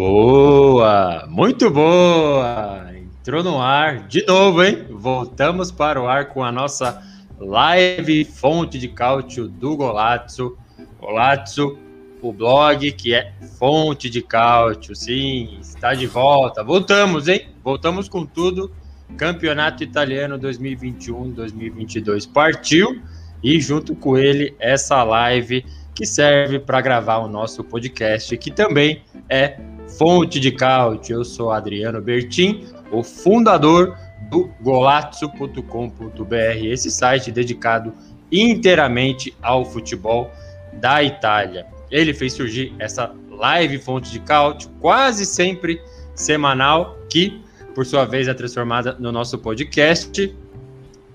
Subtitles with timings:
[0.00, 1.26] Boa!
[1.28, 2.86] Muito boa!
[2.94, 4.86] Entrou no ar de novo, hein?
[4.88, 7.02] Voltamos para o ar com a nossa
[7.38, 10.56] live fonte de cálcio do Golazzo.
[10.98, 11.78] Golazzo,
[12.22, 16.64] o blog que é fonte de cálcio, sim, está de volta.
[16.64, 17.50] Voltamos, hein?
[17.62, 18.72] Voltamos com tudo.
[19.18, 23.02] Campeonato Italiano 2021-2022 partiu
[23.44, 25.62] e junto com ele essa live
[26.00, 29.58] que serve para gravar o nosso podcast, que também é
[29.98, 31.16] Fonte de Cálcio.
[31.16, 33.94] Eu sou Adriano Bertin, o fundador
[34.30, 37.92] do golazzo.com.br, esse site dedicado
[38.32, 40.30] inteiramente ao futebol
[40.72, 41.66] da Itália.
[41.90, 45.82] Ele fez surgir essa live Fonte de Cálcio, quase sempre
[46.14, 47.42] semanal, que
[47.74, 50.34] por sua vez é transformada no nosso podcast.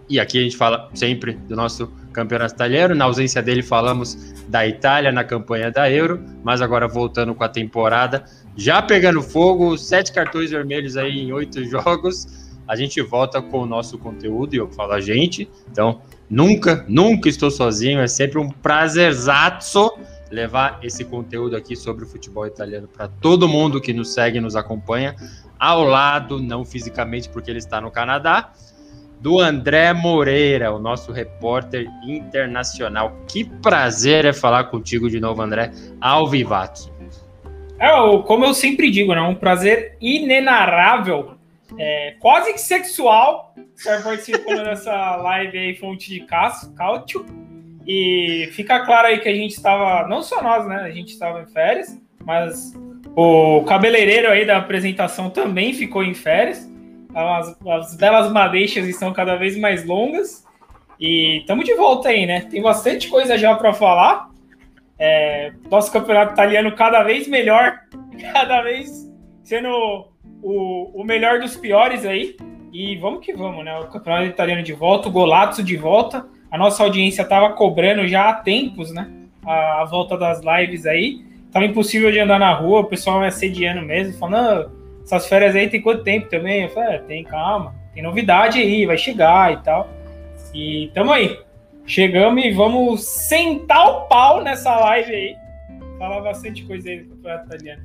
[0.08, 2.96] E aqui a gente fala sempre do nosso campeonato italiano.
[2.96, 7.50] Na ausência dele, falamos da Itália na campanha da Euro, mas agora voltando com a
[7.50, 8.24] temporada,
[8.56, 12.46] já pegando fogo, sete cartões vermelhos aí em oito jogos.
[12.68, 15.48] A gente volta com o nosso conteúdo e eu falo a gente.
[15.70, 18.00] Então, nunca, nunca estou sozinho.
[18.00, 19.92] É sempre um prazerzaço
[20.32, 24.42] levar esse conteúdo aqui sobre o futebol italiano para todo mundo que nos segue e
[24.42, 25.16] nos acompanha.
[25.60, 28.52] Ao lado, não fisicamente, porque ele está no Canadá,
[29.26, 33.12] do André Moreira, o nosso repórter internacional.
[33.28, 36.94] Que prazer é falar contigo de novo, André, ao vivato.
[37.80, 37.90] É,
[38.28, 39.22] como eu sempre digo, né?
[39.22, 41.32] Um prazer inenarrável,
[41.76, 47.26] é, quase que sexual, estar participando dessa live aí, fonte de cálcio.
[47.88, 50.84] E fica claro aí que a gente estava, não só nós, né?
[50.84, 52.74] A gente estava em férias, mas
[53.16, 56.75] o cabeleireiro aí da apresentação também ficou em férias.
[57.16, 60.46] As, as belas madeixas estão cada vez mais longas.
[61.00, 62.42] E estamos de volta aí, né?
[62.42, 64.30] Tem bastante coisa já para falar.
[65.00, 67.80] É, nosso campeonato italiano cada vez melhor,
[68.34, 69.10] cada vez
[69.44, 70.10] sendo
[70.44, 72.36] o, o melhor dos piores aí.
[72.74, 73.74] E vamos que vamos, né?
[73.80, 76.28] O campeonato italiano de volta, o Golazzo de volta.
[76.52, 79.10] A nossa audiência estava cobrando já há tempos, né?
[79.46, 81.26] A, a, volta das lives aí.
[81.52, 84.70] Tava impossível de andar na rua, o pessoal me assediando mesmo, falando,
[85.06, 86.64] essas férias aí tem quanto tempo também?
[86.64, 89.88] Eu falei, é, tem, calma, tem novidade aí, vai chegar e tal.
[90.54, 91.40] E tamo aí.
[91.86, 95.36] Chegamos e vamos sentar o pau nessa live aí.
[96.00, 97.84] Falar bastante coisa aí do campeonato italiano.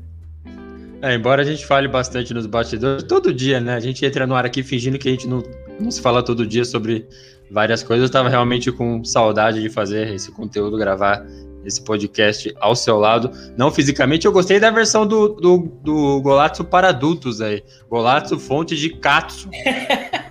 [1.02, 3.74] É, embora a gente fale bastante nos bastidores, todo dia, né?
[3.74, 5.42] A gente entra no ar aqui fingindo que a gente não,
[5.78, 7.06] não se fala todo dia sobre
[7.50, 8.08] várias coisas.
[8.08, 11.22] Eu tava realmente com saudade de fazer esse conteúdo, gravar
[11.64, 13.30] esse podcast ao seu lado.
[13.56, 17.62] Não fisicamente, eu gostei da versão do, do, do Golazzo para adultos aí.
[17.88, 19.48] Golazzo, fonte de Katsu.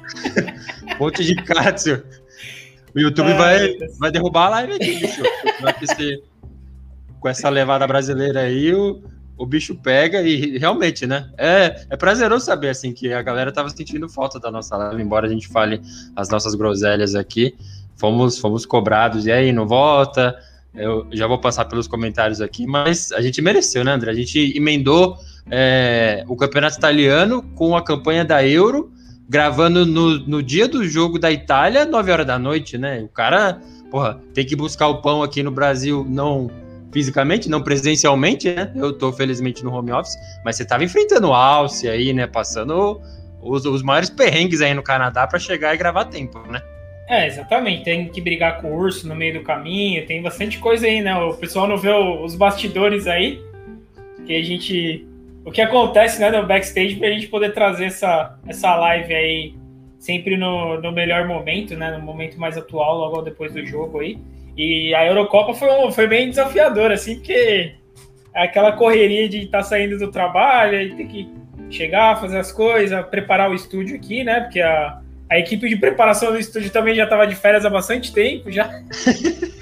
[0.97, 2.01] fonte de Katsu.
[2.95, 5.21] O YouTube vai, vai derrubar a live aqui, bicho.
[5.61, 6.23] Vai ser,
[7.19, 9.01] com essa levada brasileira aí, o,
[9.37, 11.29] o bicho pega e realmente, né?
[11.37, 15.27] É, é prazeroso saber, assim, que a galera tava sentindo falta da nossa live, embora
[15.27, 15.81] a gente fale
[16.15, 17.55] as nossas groselhas aqui.
[17.95, 20.35] Fomos, fomos cobrados, e aí, não volta?
[20.73, 24.11] Eu já vou passar pelos comentários aqui, mas a gente mereceu, né, André?
[24.11, 25.17] A gente emendou
[25.49, 28.91] é, o campeonato italiano com a campanha da Euro
[29.27, 33.01] gravando no, no dia do jogo da Itália, 9 horas da noite, né?
[33.03, 36.49] O cara, porra, tem que buscar o pão aqui no Brasil, não
[36.91, 38.71] fisicamente, não presencialmente, né?
[38.75, 42.25] Eu tô felizmente no home office, mas você tava enfrentando o Alce aí, né?
[42.25, 42.99] Passando
[43.39, 46.59] os, os maiores perrengues aí no Canadá para chegar e gravar tempo, né?
[47.09, 47.83] É, exatamente.
[47.83, 51.17] Tem que brigar com o urso no meio do caminho, tem bastante coisa aí, né?
[51.17, 53.41] O pessoal não vê os bastidores aí,
[54.27, 55.07] que a gente
[55.43, 59.55] o que acontece né, no backstage para a gente poder trazer essa, essa live aí
[59.97, 61.97] sempre no, no melhor momento, né?
[61.97, 64.19] No momento mais atual, logo depois do jogo aí.
[64.55, 67.73] E a Eurocopa foi, foi bem desafiadora, assim, porque
[68.35, 71.27] é aquela correria de estar tá saindo do trabalho e ter que
[71.71, 74.41] chegar, fazer as coisas, preparar o estúdio aqui, né?
[74.41, 78.13] Porque a, a equipe de preparação do estúdio também já estava de férias há bastante
[78.13, 78.69] tempo já.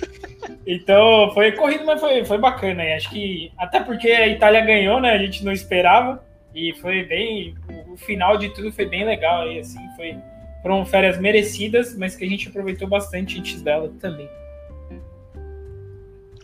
[0.67, 2.83] Então foi corrido, mas foi, foi bacana.
[2.83, 5.11] E acho que até porque a Itália ganhou, né?
[5.13, 6.21] A gente não esperava.
[6.53, 7.55] E foi bem.
[7.87, 9.79] O final de tudo foi bem legal aí, assim.
[9.95, 10.17] Foi,
[10.61, 14.29] foram férias merecidas, mas que a gente aproveitou bastante antes dela também.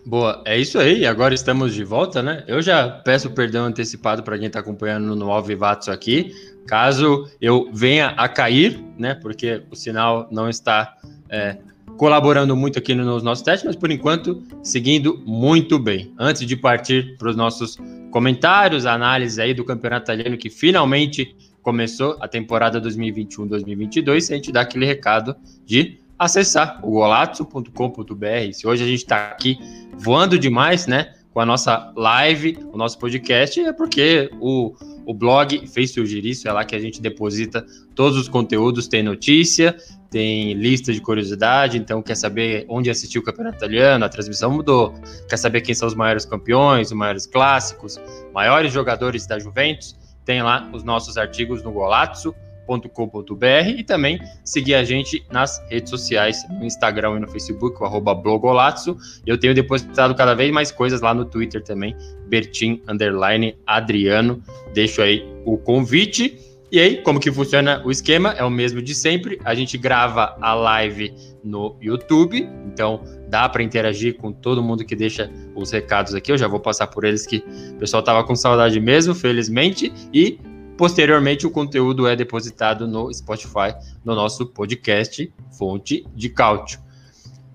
[0.06, 1.06] Boa, é isso aí.
[1.06, 2.44] Agora estamos de volta, né?
[2.48, 6.32] Eu já peço perdão antecipado para quem está acompanhando no Alvivatos aqui,
[6.68, 9.14] caso eu venha a cair, né?
[9.16, 10.96] Porque o sinal não está
[11.30, 11.58] é,
[11.98, 16.14] colaborando muito aqui nos nossos testes, mas por enquanto seguindo muito bem.
[16.18, 17.78] Antes de partir para os nossos
[18.12, 24.62] comentários, análise aí do campeonato italiano que finalmente começou a temporada 2021-2022, a gente dá
[24.62, 25.36] aquele recado
[25.66, 28.54] de acessar o golazzo.com.br.
[28.54, 29.58] Se hoje a gente está aqui
[29.98, 35.68] voando demais, né, com a nossa live, o nosso podcast, é porque o, o blog
[35.68, 37.66] fez surgir isso, é lá que a gente deposita
[37.96, 39.76] todos os conteúdos, tem notícia,
[40.10, 44.94] tem lista de curiosidade, então quer saber onde assistiu o Campeonato Italiano, a transmissão mudou,
[45.28, 48.00] quer saber quem são os maiores campeões, os maiores clássicos,
[48.34, 52.36] maiores jogadores da Juventus, tem lá os nossos artigos no Golazzo,
[52.66, 53.46] com.br
[53.78, 58.14] e também seguir a gente nas redes sociais, no Instagram e no Facebook, o arroba
[58.16, 58.98] blogolazzo.
[59.26, 61.96] Eu tenho depositado cada vez mais coisas lá no Twitter também,
[62.28, 64.42] Bertin underline Adriano.
[64.74, 66.40] Deixo aí o convite.
[66.74, 68.32] E aí, como que funciona o esquema?
[68.32, 69.40] É o mesmo de sempre.
[69.46, 71.14] A gente grava a live
[71.44, 76.32] no YouTube, então dá para interagir com todo mundo que deixa os recados aqui.
[76.32, 77.44] Eu já vou passar por eles que
[77.74, 79.94] o pessoal tava com saudade mesmo, felizmente.
[80.12, 80.40] E
[80.78, 86.80] Posteriormente, o conteúdo é depositado no Spotify, no nosso podcast Fonte de Cálcio.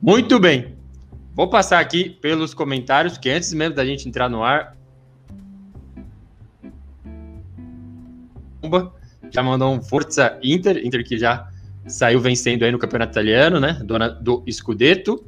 [0.00, 0.76] Muito bem.
[1.34, 4.76] Vou passar aqui pelos comentários, que antes mesmo da gente entrar no ar.
[9.30, 11.48] Já mandou um Força Inter, Inter que já
[11.86, 13.80] saiu vencendo aí no Campeonato Italiano, né?
[13.84, 15.24] Dona do Scudetto.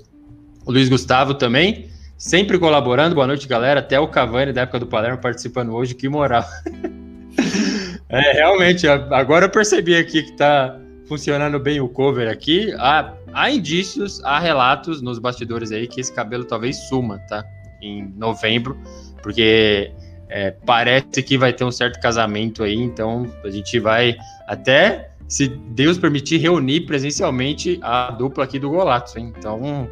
[0.65, 3.15] O Luiz Gustavo também, sempre colaborando.
[3.15, 3.81] Boa noite, galera.
[3.81, 6.45] Até o Cavani da época do Palermo participando hoje, que moral.
[8.11, 10.77] É, realmente, agora eu percebi aqui que tá
[11.07, 12.75] funcionando bem o cover aqui.
[12.79, 17.45] Há, há indícios, há relatos nos bastidores aí que esse cabelo talvez suma, tá?
[17.81, 18.77] Em novembro,
[19.23, 19.93] porque
[20.29, 24.17] é, parece que vai ter um certo casamento aí, então a gente vai
[24.47, 29.33] até, se Deus permitir, reunir presencialmente a dupla aqui do Golato, hein?
[29.39, 29.89] Então,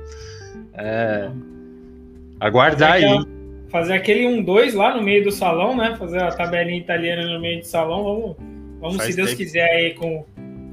[0.74, 1.30] é,
[2.40, 3.37] aguardar aí
[3.70, 5.94] fazer aquele 1-2 lá no meio do salão, né?
[5.98, 8.04] Fazer a tabelinha italiana no meio do salão.
[8.04, 8.36] Vamos,
[8.80, 9.42] vamos se Deus tempo.
[9.42, 10.24] quiser, aí com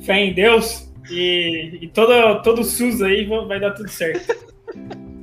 [0.01, 4.35] fé em Deus e, e todo, todo SUS aí vai dar tudo certo.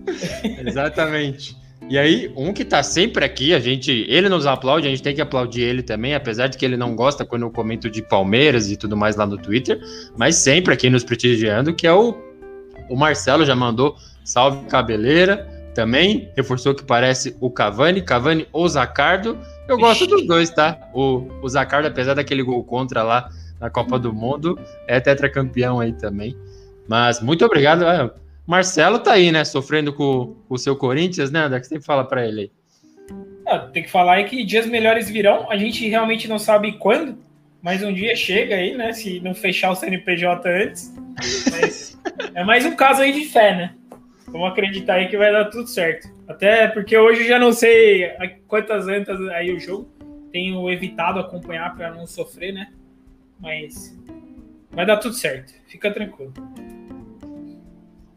[0.67, 1.57] Exatamente.
[1.89, 5.15] E aí, um que tá sempre aqui, a gente, ele nos aplaude, a gente tem
[5.15, 8.71] que aplaudir ele também, apesar de que ele não gosta quando eu comento de Palmeiras
[8.71, 9.81] e tudo mais lá no Twitter,
[10.17, 12.15] mas sempre aqui nos prestigiando, que é o,
[12.89, 19.39] o Marcelo já mandou salve cabeleira também reforçou que parece o Cavani, Cavani ou Zacardo.
[19.67, 20.79] Eu gosto dos dois, tá?
[20.93, 23.29] O, o Zacardo, apesar daquele gol contra lá
[23.61, 26.37] na Copa do Mundo, é tetracampeão aí também.
[26.89, 27.85] Mas muito obrigado.
[27.85, 28.11] É,
[28.47, 29.45] Marcelo tá aí, né?
[29.45, 31.61] Sofrendo com, com o seu Corinthians, né, André?
[31.61, 32.51] Que você fala para ele aí.
[33.47, 35.51] É, tem que falar aí que dias melhores virão.
[35.51, 37.17] A gente realmente não sabe quando,
[37.63, 38.93] mas um dia chega aí, né?
[38.93, 40.93] Se não fechar o CNPJ antes.
[42.35, 43.75] É mais um caso aí de fé, né?
[44.29, 46.09] Vamos acreditar aí que vai dar tudo certo.
[46.27, 48.11] Até porque hoje eu já não sei
[48.47, 49.89] quantas antas aí o jogo.
[50.31, 52.73] Tenho evitado acompanhar para não sofrer, né?
[53.39, 53.99] Mas
[54.71, 55.53] vai dar tudo certo.
[55.67, 56.33] Fica tranquilo.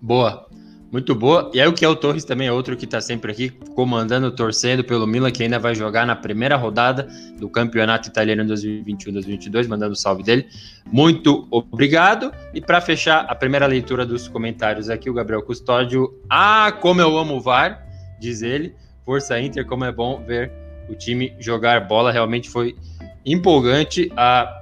[0.01, 0.47] Boa.
[0.95, 1.51] Muito boa.
[1.53, 5.05] E aí o Kiel Torres também é outro que está sempre aqui comandando, torcendo pelo
[5.05, 7.05] Milan, que ainda vai jogar na primeira rodada
[7.37, 10.47] do Campeonato Italiano 2021-2022, mandando o salve dele.
[10.89, 12.31] Muito obrigado.
[12.53, 16.17] E para fechar a primeira leitura dos comentários aqui, o Gabriel Custódio.
[16.29, 17.85] Ah, como eu amo o VAR,
[18.17, 18.73] diz ele.
[19.03, 20.49] Força Inter, como é bom ver
[20.87, 22.09] o time jogar bola.
[22.09, 22.73] Realmente foi
[23.25, 24.61] empolgante a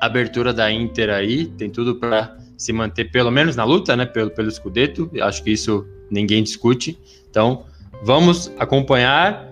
[0.00, 1.48] abertura da Inter aí.
[1.48, 5.50] Tem tudo para se manter pelo menos na luta, né, pelo, pelo Scudetto, acho que
[5.50, 7.00] isso ninguém discute.
[7.30, 7.64] Então,
[8.02, 9.50] vamos acompanhar,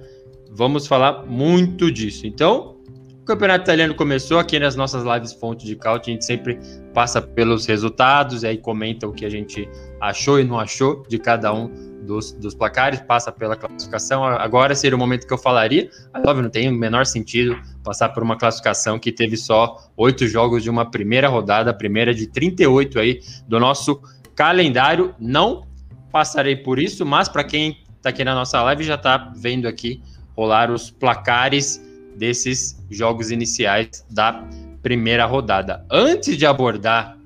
[0.51, 2.27] vamos falar muito disso.
[2.27, 2.77] Então,
[3.23, 6.59] o Campeonato Italiano começou aqui nas nossas lives Fonte de Caute, a gente sempre
[6.93, 9.67] passa pelos resultados e aí comenta o que a gente
[10.03, 14.25] achou e não achou de cada um dos, dos placares, passa pela classificação.
[14.25, 15.91] Agora seria o momento que eu falaria.
[16.27, 20.63] Óbvio, não tem o menor sentido passar por uma classificação que teve só oito jogos
[20.63, 24.01] de uma primeira rodada, a primeira de 38 aí do nosso
[24.35, 25.15] calendário.
[25.19, 25.67] Não
[26.11, 30.01] passarei por isso, mas para quem está aqui na nossa live já está vendo aqui
[30.35, 31.85] rolar os placares
[32.17, 34.49] desses jogos iniciais da
[34.83, 35.85] primeira rodada.
[35.91, 37.18] Antes de abordar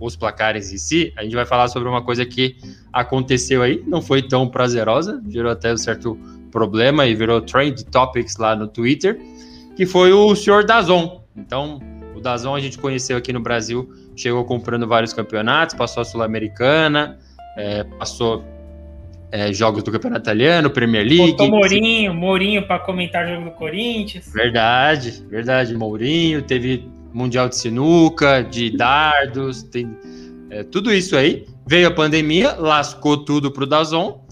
[0.00, 2.56] os placares em si, a gente vai falar sobre uma coisa que
[2.92, 6.18] aconteceu aí, não foi tão prazerosa, gerou até um certo
[6.50, 9.18] problema e virou trend topics lá no Twitter,
[9.76, 11.22] que foi o senhor Dazon.
[11.36, 11.80] Então,
[12.14, 17.18] o Dazon a gente conheceu aqui no Brasil, chegou comprando vários campeonatos, passou a Sul-Americana,
[17.56, 18.44] é, passou
[19.30, 21.32] é, jogos do Campeonato Italiano, Premier League.
[21.32, 24.32] Botou Mourinho, Mourinho para comentar o jogo do Corinthians.
[24.32, 25.74] Verdade, verdade.
[25.74, 29.96] Mourinho, teve Mundial de Sinuca, de dardos, tem
[30.50, 31.46] é, tudo isso aí.
[31.66, 34.24] Veio a pandemia, lascou tudo pro Dazon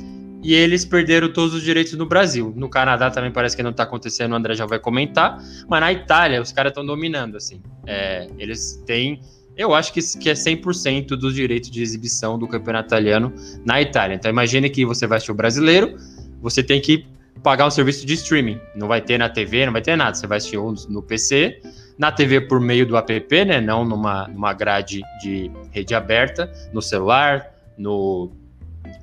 [0.42, 2.52] e eles perderam todos os direitos no Brasil.
[2.56, 5.42] No Canadá também parece que não tá acontecendo, o André já vai comentar.
[5.68, 7.60] Mas na Itália, os caras estão dominando, assim.
[7.86, 9.20] É, eles têm
[9.56, 13.32] eu acho que, que é 100% dos direitos de exibição do campeonato italiano
[13.64, 14.14] na Itália.
[14.14, 15.96] Então imagine que você vai assistir o brasileiro,
[16.42, 17.06] você tem que
[17.42, 18.60] pagar um serviço de streaming.
[18.74, 20.14] Não vai ter na TV, não vai ter nada.
[20.14, 21.60] Você vai assistir no PC,
[21.98, 23.60] na TV por meio do app, né?
[23.60, 28.30] Não numa, numa grade de rede aberta, no celular, no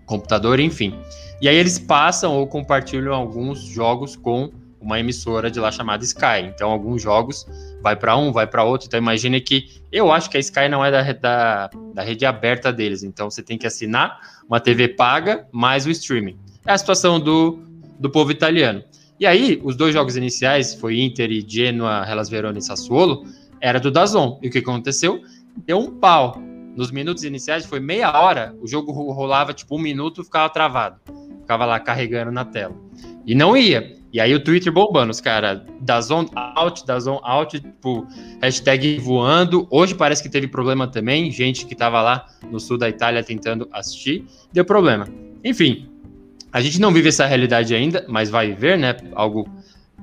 [0.05, 0.97] computador, enfim.
[1.41, 6.41] E aí eles passam ou compartilham alguns jogos com uma emissora de lá chamada Sky.
[6.43, 7.47] Então, alguns jogos
[7.81, 8.87] vai para um, vai para outro.
[8.87, 12.71] Então, imagine que eu acho que a Sky não é da, da, da, rede aberta
[12.71, 13.01] deles.
[13.03, 16.37] Então, você tem que assinar uma TV paga mais o streaming.
[16.65, 17.59] É a situação do,
[17.97, 18.83] do povo italiano.
[19.19, 23.25] E aí, os dois jogos iniciais, foi Inter e Genoa, Hellas Verona e Sassuolo,
[23.61, 24.39] era do Dazon.
[24.41, 25.21] E o que aconteceu?
[25.65, 26.41] Deu um pau.
[26.75, 30.99] Nos minutos iniciais, foi meia hora, o jogo rolava tipo um minuto, ficava travado.
[31.41, 32.75] Ficava lá carregando na tela.
[33.25, 33.95] E não ia.
[34.11, 38.05] E aí o Twitter bombando, os caras, da zone out, da zone out, tipo,
[38.41, 39.67] hashtag voando.
[39.71, 43.67] Hoje parece que teve problema também, gente que tava lá no sul da Itália tentando
[43.71, 45.07] assistir, deu problema.
[45.43, 45.89] Enfim,
[46.53, 48.95] a gente não vive essa realidade ainda, mas vai ver, né?
[49.13, 49.49] Algo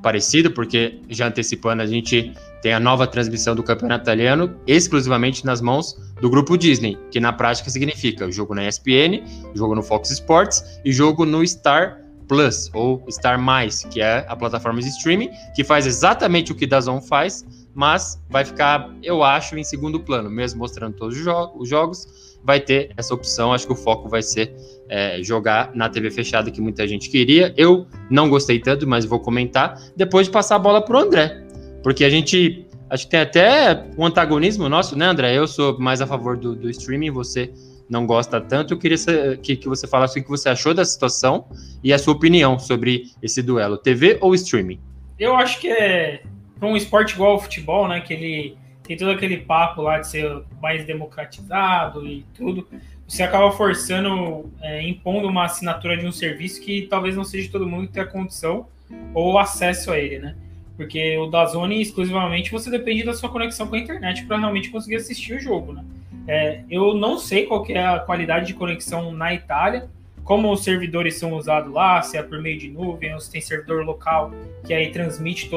[0.03, 5.61] parecido, porque já antecipando, a gente tem a nova transmissão do campeonato italiano exclusivamente nas
[5.61, 9.23] mãos do grupo Disney, que na prática significa jogo na ESPN,
[9.55, 14.35] jogo no Fox Sports e jogo no Star Plus ou Star Mais, que é a
[14.35, 19.57] plataforma de streaming, que faz exatamente o que Dazon faz, mas vai ficar, eu acho,
[19.57, 23.53] em segundo plano, mesmo mostrando todos os, jo os jogos, vai ter essa opção.
[23.53, 24.55] Acho que o foco vai ser
[24.89, 27.55] é, jogar na TV fechada, que muita gente queria.
[27.57, 31.43] Eu não gostei tanto, mas vou comentar depois de passar a bola para o André,
[31.83, 35.37] porque a gente acho que tem até um antagonismo nosso, né, André?
[35.37, 37.53] Eu sou mais a favor do, do streaming, você
[37.89, 38.75] não gosta tanto.
[38.75, 38.97] Eu queria
[39.37, 41.47] que, que você falasse o que você achou da situação
[41.85, 44.81] e a sua opinião sobre esse duelo, TV ou streaming.
[45.19, 46.23] Eu acho que é
[46.69, 48.01] um esporte igual ao futebol, né?
[48.01, 52.67] Que ele tem todo aquele papo lá de ser mais democratizado e tudo.
[53.07, 57.67] Você acaba forçando, é, impondo uma assinatura de um serviço que talvez não seja todo
[57.67, 58.67] mundo que tenha condição
[59.15, 60.37] ou acesso a ele, né?
[60.77, 64.71] Porque o da Zone exclusivamente você depende da sua conexão com a internet para realmente
[64.71, 65.85] conseguir assistir o jogo, né?
[66.27, 69.89] É, eu não sei qual é a qualidade de conexão na Itália,
[70.25, 73.41] como os servidores são usados lá, se é por meio de nuvem ou se tem
[73.41, 74.33] servidor local
[74.65, 75.49] que aí transmite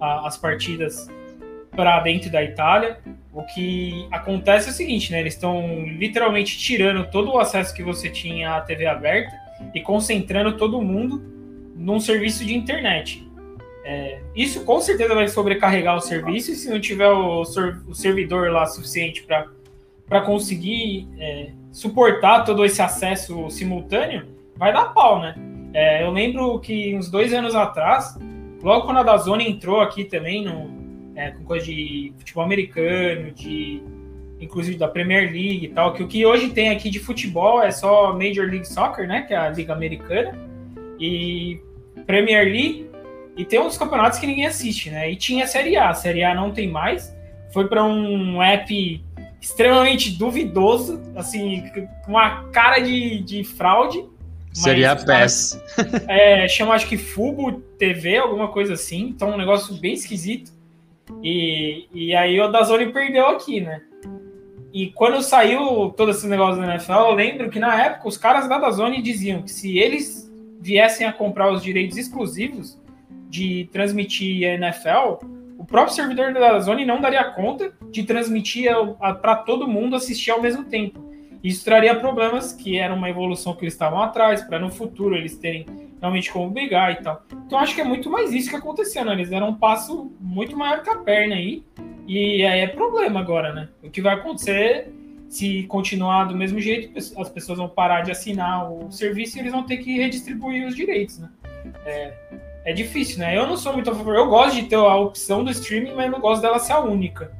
[0.00, 1.08] todas as partidas
[1.70, 2.98] para dentro da Itália.
[3.32, 5.20] O que acontece é o seguinte, né?
[5.20, 9.32] Eles estão literalmente tirando todo o acesso que você tinha à TV aberta
[9.74, 11.22] e concentrando todo mundo
[11.76, 13.28] num serviço de internet.
[13.84, 18.50] É, isso com certeza vai sobrecarregar o serviço e se não tiver o, o servidor
[18.50, 24.26] lá suficiente para conseguir é, suportar todo esse acesso simultâneo,
[24.56, 25.34] vai dar pau, né?
[25.72, 28.18] É, eu lembro que uns dois anos atrás,
[28.62, 30.70] logo quando a Dazone entrou aqui também, no,
[31.16, 33.82] é, com coisa de futebol americano, de
[34.40, 37.70] inclusive da Premier League e tal, que o que hoje tem aqui de futebol é
[37.70, 39.22] só Major League Soccer, né?
[39.22, 40.38] Que é a liga americana,
[40.98, 41.60] e
[42.06, 42.90] Premier League,
[43.36, 45.10] e tem uns campeonatos que ninguém assiste, né?
[45.10, 47.14] E tinha a Série A, a Série A não tem mais,
[47.52, 49.04] foi para um app
[49.40, 51.64] extremamente duvidoso, assim,
[52.04, 54.04] com uma cara de, de fraude.
[54.52, 55.60] Seria a PES.
[56.08, 59.08] É, chama acho que Fubo TV, alguma coisa assim.
[59.08, 60.52] Então, um negócio bem esquisito.
[61.22, 63.82] E, e aí o Dazone perdeu aqui, né?
[64.72, 68.48] E quando saiu todo esse negócio da NFL, eu lembro que na época os caras
[68.48, 70.30] da Dazone diziam que se eles
[70.60, 72.78] viessem a comprar os direitos exclusivos
[73.28, 75.24] de transmitir a NFL,
[75.58, 78.70] o próprio servidor da Zone não daria conta de transmitir
[79.20, 81.09] para todo mundo assistir ao mesmo tempo.
[81.42, 85.36] Isso traria problemas que era uma evolução que eles estavam atrás, para no futuro eles
[85.36, 85.66] terem
[86.00, 87.22] realmente como brigar e tal.
[87.46, 89.12] Então acho que é muito mais isso que aconteceu, né?
[89.12, 91.62] Eles deram um passo muito maior que a perna aí,
[92.06, 93.68] e aí é problema agora, né?
[93.82, 94.92] O que vai acontecer
[95.28, 99.52] se continuar do mesmo jeito, as pessoas vão parar de assinar o serviço e eles
[99.52, 101.28] vão ter que redistribuir os direitos, né?
[101.86, 102.12] É,
[102.64, 103.36] é difícil, né?
[103.36, 104.14] Eu não sou muito a favor.
[104.16, 107.32] Eu gosto de ter a opção do streaming, mas não gosto dela ser a única.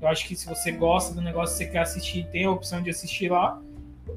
[0.00, 2.90] Eu acho que se você gosta do negócio, você quer assistir, tem a opção de
[2.90, 3.60] assistir lá,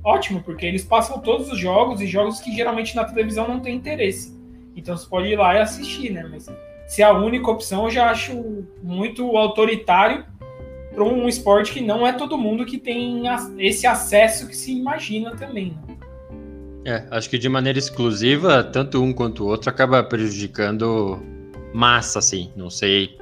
[0.04, 3.76] ótimo, porque eles passam todos os jogos e jogos que geralmente na televisão não tem
[3.76, 4.40] interesse.
[4.76, 6.26] Então você pode ir lá e assistir, né?
[6.30, 6.48] Mas
[6.88, 10.26] se é a única opção, eu já acho muito autoritário
[10.94, 13.24] para um esporte que não é todo mundo que tem
[13.58, 15.78] esse acesso que se imagina também.
[15.88, 15.98] Né?
[16.84, 21.20] É, acho que de maneira exclusiva, tanto um quanto o outro acaba prejudicando
[21.74, 22.52] massa, assim.
[22.56, 23.21] Não sei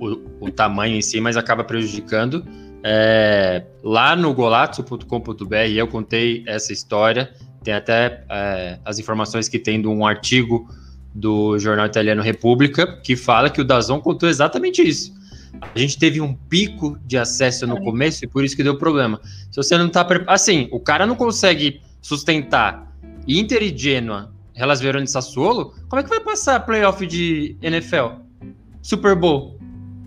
[0.00, 2.44] o, o tamanho em si, mas acaba prejudicando.
[2.82, 7.30] É, lá no golazzo.com.br eu contei essa história.
[7.62, 10.66] Tem até é, as informações que tem de um artigo
[11.14, 15.12] do jornal italiano República que fala que o Dazon contou exatamente isso.
[15.74, 19.20] A gente teve um pico de acesso no começo e por isso que deu problema.
[19.50, 22.90] Se você não tá assim, o cara não consegue sustentar
[23.28, 28.20] Inter e Genoa, Hellas Verona e Sassuolo, como é que vai passar playoff de NFL?
[28.80, 29.59] Super Bowl?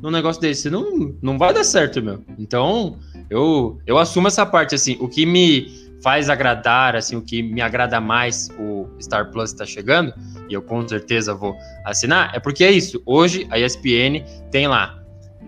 [0.04, 2.22] Num negócio desse, não, não vai dar certo, meu.
[2.38, 5.72] Então, eu, eu assumo essa parte, assim, o que me
[6.04, 10.14] faz agradar, assim, o que me agrada mais o Star Plus está chegando,
[10.50, 11.56] e eu com certeza vou
[11.86, 13.02] assinar, é porque é isso.
[13.06, 15.02] Hoje a ESPN tem lá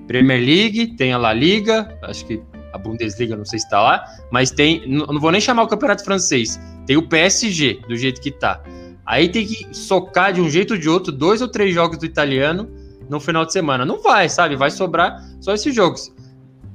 [0.08, 4.06] Premier League, tem a La Liga, acho que a Bundesliga, não sei se está lá,
[4.32, 6.58] mas tem, não vou nem chamar o Campeonato Francês,
[6.88, 8.64] tem o PSG, do jeito que tá.
[9.06, 12.06] Aí tem que socar de um jeito ou de outro dois ou três jogos do
[12.06, 13.86] italiano no final de semana.
[13.86, 14.56] Não vai, sabe?
[14.56, 16.14] Vai sobrar só esses jogos.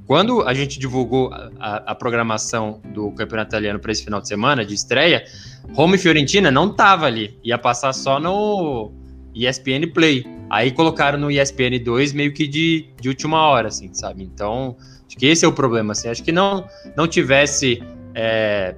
[0.06, 4.26] Quando a gente divulgou a, a, a programação do Campeonato Italiano para esse final de
[4.26, 5.24] semana, de estreia,
[5.72, 7.38] Roma e Fiorentina não tava ali.
[7.44, 8.92] Ia passar só no
[9.34, 10.26] ESPN Play.
[10.50, 14.24] Aí colocaram no ESPN 2 meio que de, de última hora, assim, sabe?
[14.24, 16.08] Então, acho que esse é o problema, assim.
[16.08, 17.80] Acho que não, não tivesse
[18.12, 18.74] é,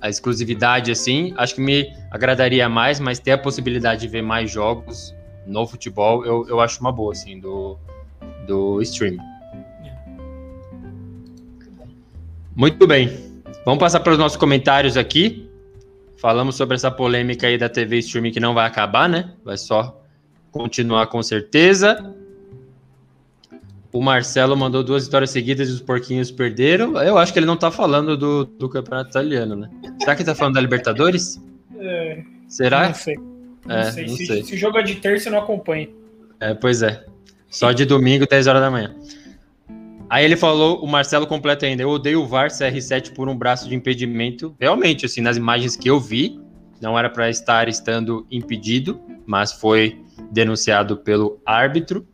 [0.00, 4.50] a exclusividade, assim, acho que me agradaria mais, mas ter a possibilidade de ver mais
[4.50, 5.14] jogos
[5.46, 7.78] no futebol, eu, eu acho uma boa, assim, do,
[8.46, 9.36] do streaming.
[12.56, 13.10] Muito bem.
[13.66, 15.46] Vamos passar para os nossos comentários aqui.
[16.16, 19.34] Falamos sobre essa polêmica aí da TV streaming que não vai acabar, né?
[19.44, 20.00] Vai só
[20.50, 22.14] continuar com certeza.
[23.92, 26.96] O Marcelo mandou duas vitórias seguidas e os porquinhos perderam.
[27.02, 29.70] Eu acho que ele não tá falando do, do campeonato italiano, né?
[30.00, 31.38] Será que ele tá falando da Libertadores?
[31.78, 32.88] É, Será?
[32.88, 33.16] Não sei.
[33.66, 34.06] Não É, sei.
[34.06, 34.42] não se, sei.
[34.44, 35.88] se jogo é de terça, eu não acompanho.
[36.40, 37.04] É, pois é.
[37.48, 38.94] Só de domingo, 10 horas da manhã.
[40.08, 43.68] Aí ele falou, o Marcelo completa ainda, eu odeio o VAR CR7 por um braço
[43.68, 44.54] de impedimento.
[44.60, 46.40] Realmente, assim, nas imagens que eu vi,
[46.80, 49.98] não era para estar estando impedido, mas foi
[50.30, 52.06] denunciado pelo árbitro.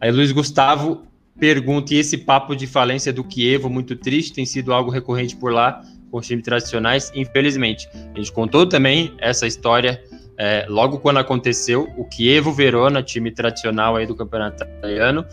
[0.00, 1.06] Aí Luiz Gustavo
[1.38, 5.52] pergunta, e esse papo de falência do Kievo, muito triste, tem sido algo recorrente por
[5.52, 7.88] lá, com os times tradicionais, infelizmente.
[8.14, 10.02] A gente contou também essa história
[10.38, 15.24] é, logo quando aconteceu, o Kievo Verona, time tradicional aí do campeonato italiano,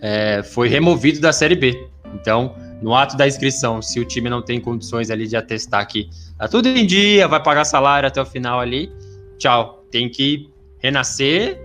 [0.00, 1.88] é, foi removido da Série B.
[2.14, 6.08] Então, no ato da inscrição, se o time não tem condições ali de atestar que
[6.38, 8.92] tá tudo em dia, vai pagar salário até o final ali,
[9.38, 9.84] tchau.
[9.90, 11.58] Tem que renascer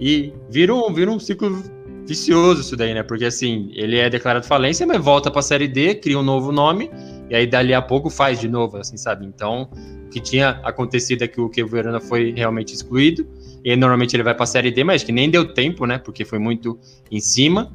[0.00, 1.62] e vira um, vira um ciclo
[2.06, 3.02] vicioso isso daí, né?
[3.02, 6.90] Porque assim, ele é declarado falência, mas volta pra Série D, cria um novo nome,
[7.28, 9.26] e aí dali a pouco faz de novo, assim, sabe?
[9.26, 9.68] Então,
[10.06, 13.26] o que tinha acontecido é que o Verona foi realmente excluído,
[13.64, 15.98] e normalmente ele vai pra Série D, mas que nem deu tempo, né?
[15.98, 16.78] Porque foi muito
[17.10, 17.72] em cima.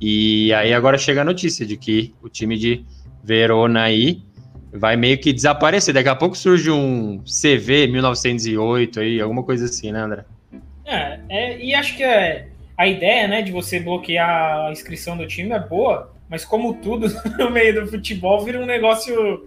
[0.00, 2.84] E aí agora chega a notícia de que o time de
[3.22, 4.22] Verona aí
[4.72, 5.94] vai meio que desaparecer.
[5.94, 10.24] Daqui a pouco surge um CV 1908 aí, alguma coisa assim, né, André?
[10.84, 15.26] É, é, e acho que é, a ideia, né, de você bloquear a inscrição do
[15.26, 17.06] time é boa, mas como tudo
[17.38, 19.46] no meio do futebol vira um negócio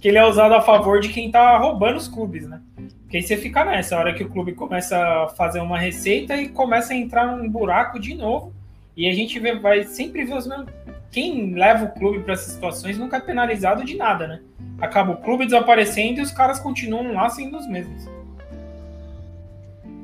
[0.00, 2.60] que ele é usado a favor de quem tá roubando os clubes, né?
[3.02, 6.48] Porque aí você fica nessa, hora que o clube começa a fazer uma receita e
[6.48, 8.52] começa a entrar num buraco de novo,
[8.96, 10.68] e a gente vê, vai sempre ver os mesmos.
[11.10, 14.40] Quem leva o clube para essas situações nunca é penalizado de nada, né?
[14.80, 18.17] Acaba o clube desaparecendo e os caras continuam lá sendo os mesmos.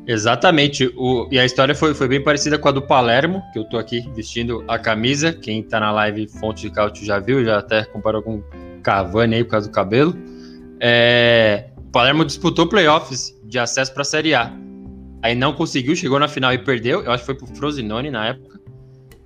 [0.06, 0.92] Exatamente.
[0.96, 3.78] O, e a história foi, foi bem parecida com a do Palermo, que eu tô
[3.78, 5.32] aqui vestindo a camisa.
[5.32, 8.42] Quem tá na live Fonte de Cálcio já viu, já até comparou com
[8.82, 10.14] Cavani aí por causa do cabelo.
[10.78, 14.52] É, o Palermo disputou playoffs de acesso para a Série A.
[15.22, 17.02] Aí não conseguiu, chegou na final e perdeu.
[17.02, 18.60] Eu acho que foi pro Frosinone na época.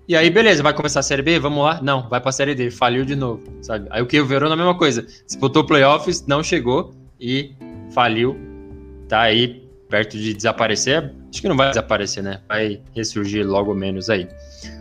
[0.06, 1.38] E aí, beleza, vai começar a Série B?
[1.38, 1.82] Vamos lá?
[1.82, 2.70] Não, vai pra Série D.
[2.70, 3.88] Faliu de novo, sabe?
[3.90, 5.02] Aí o que o Verona a mesma coisa.
[5.02, 7.52] Disputou playoffs, não chegou e
[7.92, 8.38] faliu.
[9.08, 11.12] Tá aí perto de desaparecer.
[11.31, 12.40] Acho que não vai desaparecer, né?
[12.48, 14.29] Vai ressurgir logo menos aí.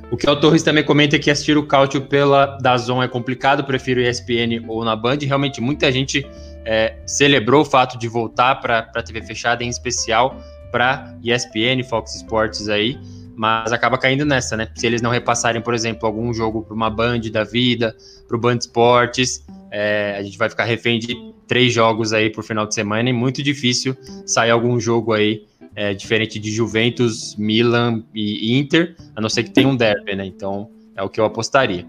[0.10, 3.64] O que o Torres também comenta é que assistir o Cáutio pela Dazon é complicado,
[3.66, 5.18] prefiro ESPN ou na Band.
[5.22, 6.26] Realmente, muita gente
[6.64, 10.38] é, celebrou o fato de voltar para a TV fechada, em especial
[10.72, 12.98] para ESPN, Fox Sports aí,
[13.36, 14.68] mas acaba caindo nessa, né?
[14.76, 17.96] Se eles não repassarem, por exemplo, algum jogo para uma Band da vida,
[18.28, 21.16] para o Band Esportes, é, a gente vai ficar refém de
[21.48, 25.94] três jogos aí por final de semana e muito difícil sair algum jogo aí é,
[25.94, 30.26] diferente de Juventus, Milan e Inter, a não ser que tenha um derby, né?
[30.26, 31.86] Então é o que eu apostaria.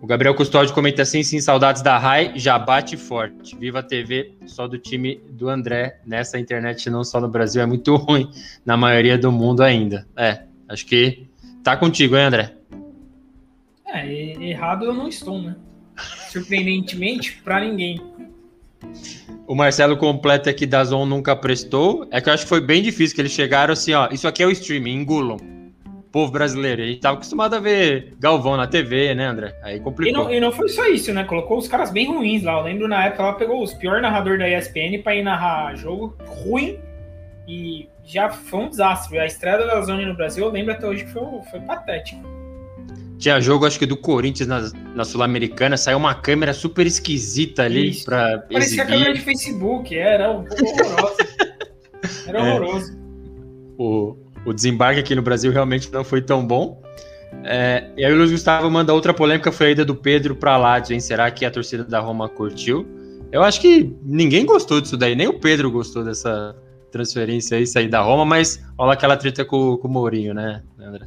[0.00, 3.56] O Gabriel Custódio comenta assim: sim, saudades da Rai, já bate forte.
[3.56, 6.00] Viva a TV, só do time do André.
[6.06, 8.30] Nessa internet, não só no Brasil, é muito ruim,
[8.64, 10.06] na maioria do mundo ainda.
[10.16, 11.26] É, acho que
[11.64, 12.54] tá contigo, hein, André?
[13.86, 14.06] É,
[14.50, 15.56] errado eu não estou, né?
[16.30, 18.00] Surpreendentemente, para ninguém.
[19.46, 22.06] O Marcelo completa que da Zon nunca prestou.
[22.10, 24.08] É que eu acho que foi bem difícil que eles chegaram assim, ó.
[24.10, 25.58] Isso aqui é o streaming, engulam
[26.10, 26.84] povo brasileiro.
[26.84, 29.54] Gente tava acostumado a ver Galvão na TV, né, André?
[29.62, 30.10] Aí complicou.
[30.10, 31.24] E não, e não foi só isso, né?
[31.24, 32.58] Colocou os caras bem ruins lá.
[32.58, 36.16] Eu lembro na época ela pegou os piores narradores da ESPN pra ir narrar jogo
[36.26, 36.78] ruim
[37.46, 39.18] e já foi um desastre.
[39.18, 42.20] A estreia da Zone no Brasil, eu lembro até hoje que foi, foi patético.
[43.18, 47.90] Tinha jogo, acho que do Corinthians na, na Sul-Americana, saiu uma câmera super esquisita ali
[47.90, 48.04] Isso.
[48.04, 48.86] pra Parecia exibir.
[48.86, 51.16] câmera de Facebook, era um pouco horroroso.
[52.28, 52.42] era é.
[52.42, 52.92] horroroso.
[52.92, 52.96] É.
[53.76, 56.80] O, o desembarque aqui no Brasil realmente não foi tão bom.
[57.44, 60.56] É, e aí o Luiz Gustavo manda outra polêmica, foi a ida do Pedro para
[60.56, 61.00] Lazio, hein?
[61.00, 62.86] Será que a torcida da Roma curtiu?
[63.30, 66.56] Eu acho que ninguém gostou disso daí, nem o Pedro gostou dessa
[66.90, 71.06] transferência aí, sair da Roma, mas olha aquela treta com, com o Mourinho, né, André?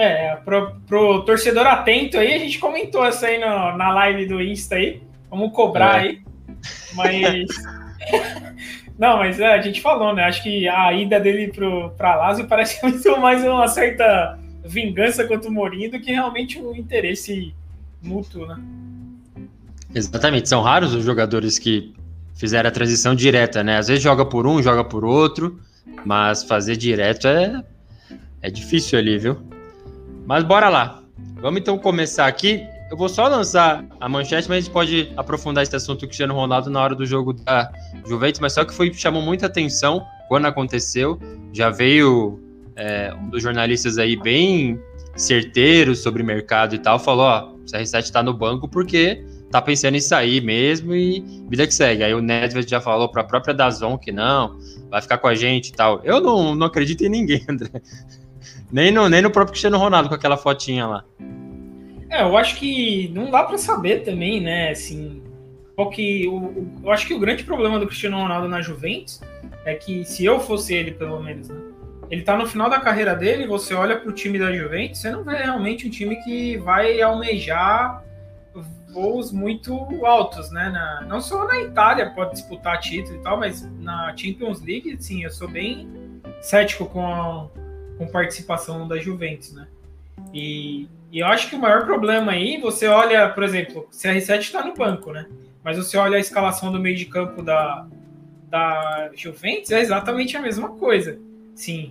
[0.00, 4.40] É, pro, pro torcedor atento aí, a gente comentou essa aí no, na live do
[4.40, 6.08] Insta aí, vamos cobrar é.
[6.08, 6.22] aí,
[6.94, 7.48] mas...
[8.96, 10.22] Não, mas é, a gente falou, né?
[10.24, 15.50] Acho que a ida dele pro, pra Lazio parece muito mais uma certa vingança contra
[15.50, 17.52] o Mourinho do que realmente um interesse
[18.00, 18.56] mútuo, né?
[19.92, 20.48] Exatamente.
[20.48, 21.92] São raros os jogadores que
[22.36, 23.78] fizeram a transição direta, né?
[23.78, 25.60] Às vezes joga por um, joga por outro,
[26.04, 27.64] mas fazer direto é,
[28.42, 29.57] é difícil ali, viu?
[30.28, 31.02] Mas bora lá.
[31.40, 32.62] Vamos então começar aqui.
[32.90, 36.34] Eu vou só lançar a manchete, mas a gente pode aprofundar esse assunto do Cristiano
[36.34, 37.72] Ronaldo na hora do jogo da
[38.06, 41.18] Juventus, mas só que foi chamou muita atenção quando aconteceu.
[41.50, 42.38] Já veio
[42.76, 44.78] é, um dos jornalistas aí bem
[45.16, 49.96] certeiro sobre mercado e tal, falou, ó, o CR7 tá no banco porque tá pensando
[49.96, 52.04] em sair mesmo e vida que segue.
[52.04, 54.58] Aí o Nedved já falou para a própria Dazon que não,
[54.90, 56.02] vai ficar com a gente e tal.
[56.04, 57.70] Eu não, não acredito em ninguém, André.
[58.70, 61.04] Nem no, nem no próprio Cristiano Ronaldo com aquela fotinha lá.
[62.10, 64.70] É, eu acho que não dá para saber também, né?
[64.70, 65.22] Assim,
[65.76, 69.20] porque o, eu acho que o grande problema do Cristiano Ronaldo na Juventus
[69.64, 71.56] é que se eu fosse ele, pelo menos, né?
[72.10, 75.22] Ele tá no final da carreira dele, você olha pro time da Juventus, você não
[75.22, 78.02] vê realmente um time que vai almejar
[78.92, 80.70] voos muito altos, né?
[80.70, 85.22] Na, não só na Itália pode disputar título e tal, mas na Champions League, sim,
[85.22, 85.88] eu sou bem
[86.40, 87.46] cético com a,
[87.98, 89.66] com participação da Juventus, né?
[90.32, 94.64] E e eu acho que o maior problema aí, você olha, por exemplo, CR7 está
[94.64, 95.26] no banco, né?
[95.64, 97.86] Mas você olha a escalação do meio de campo da,
[98.48, 101.18] da Juventus, é exatamente a mesma coisa.
[101.54, 101.90] Sim.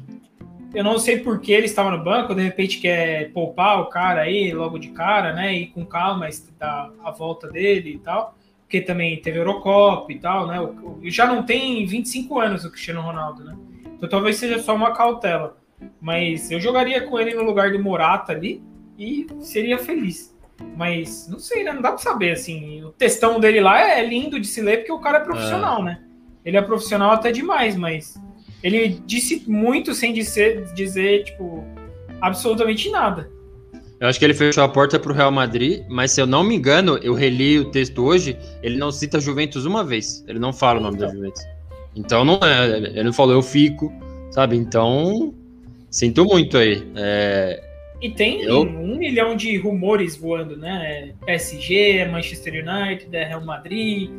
[0.74, 4.22] Eu não sei por que ele estava no banco, de repente quer poupar o cara
[4.22, 5.54] aí logo de cara, né?
[5.56, 8.38] E com calma dar a volta dele e tal.
[8.62, 10.58] Porque também teve Eurocopa e tal, né?
[11.06, 13.58] Já não tem 25 anos o Cristiano Ronaldo, né?
[13.96, 15.58] Então talvez seja só uma cautela.
[16.00, 18.64] Mas eu jogaria com ele no lugar do Morata ali
[18.98, 20.36] e seria feliz.
[20.76, 21.72] Mas não sei, né?
[21.72, 22.84] Não dá pra saber, assim.
[22.84, 25.86] O textão dele lá é lindo de se ler porque o cara é profissional, é.
[25.86, 26.02] né?
[26.44, 28.20] Ele é profissional até demais, mas
[28.64, 31.64] ele disse muito sem dizer, dizer tipo,
[32.22, 33.30] absolutamente nada.
[34.00, 36.56] Eu acho que ele fechou a porta pro Real Madrid, mas se eu não me
[36.56, 40.24] engano, eu reli o texto hoje, ele não cita Juventus uma vez.
[40.28, 41.08] Ele não fala o nome então.
[41.08, 41.44] da Juventus.
[41.96, 43.92] Então não é, ele não falou eu fico,
[44.32, 44.56] sabe?
[44.56, 45.34] Então,
[45.90, 46.88] sinto muito aí.
[46.96, 47.64] É,
[48.02, 48.62] e tem eu...
[48.62, 51.14] um milhão de rumores voando, né?
[51.26, 54.10] PSG, Manchester United, Real Madrid.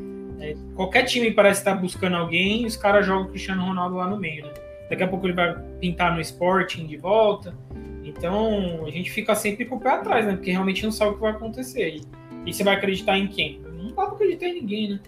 [0.41, 4.09] É, qualquer time parece estar buscando alguém e os caras jogam o Cristiano Ronaldo lá
[4.09, 4.53] no meio, né?
[4.91, 7.55] Daqui a pouco ele vai pintar no Sporting de volta.
[8.03, 10.33] Então a gente fica sempre com o pé atrás, né?
[10.33, 11.97] Porque realmente não sabe o que vai acontecer.
[11.97, 12.03] E,
[12.47, 13.61] e você vai acreditar em quem?
[13.77, 15.01] Não dá pra acreditar em ninguém, né?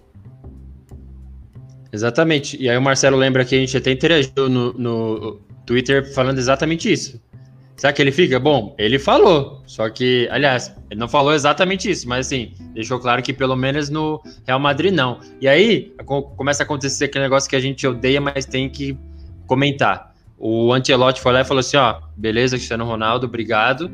[1.93, 2.61] Exatamente.
[2.63, 6.91] E aí o Marcelo lembra que a gente até interagiu no, no Twitter falando exatamente
[6.91, 7.21] isso
[7.81, 8.39] Será que ele fica?
[8.39, 13.23] Bom, ele falou, só que, aliás, ele não falou exatamente isso, mas assim, deixou claro
[13.23, 15.19] que pelo menos no Real Madrid não.
[15.41, 15.91] E aí
[16.37, 18.99] começa a acontecer aquele negócio que a gente odeia, mas tem que
[19.47, 20.15] comentar.
[20.39, 23.91] O Ancelotti foi lá e falou assim: ó, beleza, Cristiano Ronaldo, obrigado,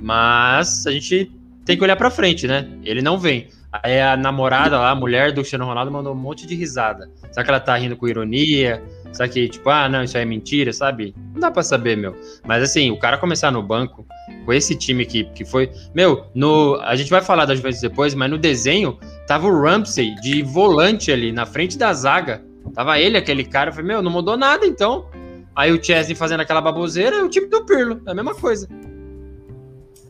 [0.00, 1.30] mas a gente
[1.66, 2.66] tem que olhar para frente, né?
[2.82, 3.48] Ele não vem.
[3.70, 7.10] Aí a namorada lá, a mulher do Cristiano Ronaldo, mandou um monte de risada.
[7.30, 8.82] Será que ela tá rindo com ironia?
[9.12, 11.14] Será que, tipo, ah, não, isso é mentira, sabe?
[11.32, 12.14] Não dá pra saber, meu.
[12.46, 14.06] Mas assim, o cara começar no banco
[14.44, 15.70] com esse time que, que foi.
[15.94, 16.76] Meu, no.
[16.82, 21.10] A gente vai falar da Juventus depois, mas no desenho tava o Ramsey de volante
[21.10, 22.44] ali, na frente da zaga.
[22.74, 23.70] Tava ele, aquele cara.
[23.70, 25.08] Eu falei, meu, não mudou nada então.
[25.56, 28.00] Aí o Chesney fazendo aquela baboseira e o time do Pirlo.
[28.06, 28.68] É a mesma coisa.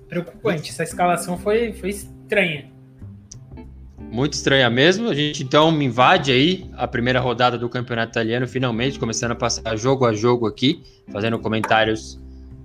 [0.09, 0.71] preocupante.
[0.71, 2.78] Essa escalação foi, foi estranha.
[4.11, 5.09] Muito estranha mesmo.
[5.09, 9.77] A gente então invade aí a primeira rodada do campeonato italiano, finalmente, começando a passar
[9.77, 12.19] jogo a jogo aqui, fazendo comentários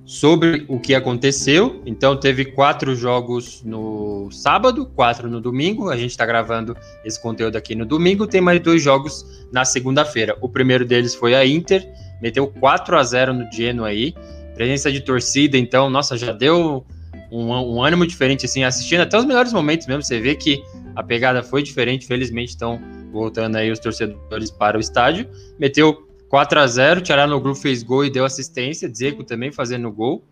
[0.05, 1.81] sobre o que aconteceu.
[1.85, 5.89] Então, teve quatro jogos no sábado, quatro no domingo.
[5.89, 8.25] A gente está gravando esse conteúdo aqui no domingo.
[8.27, 10.37] Tem mais dois jogos na segunda-feira.
[10.41, 11.87] O primeiro deles foi a Inter,
[12.21, 14.13] meteu 4 a 0 no Genoa aí.
[14.55, 16.85] Presença de torcida, então, nossa, já deu
[17.31, 20.03] um, um ânimo diferente, assim, assistindo até os melhores momentos mesmo.
[20.03, 20.61] Você vê que
[20.95, 22.05] a pegada foi diferente.
[22.05, 22.79] Felizmente, estão
[23.11, 25.29] voltando aí os torcedores para o estádio.
[25.59, 30.23] Meteu 4 a 0 Tcharanoglu fez gol e deu assistência, Dzeko também fazendo gol.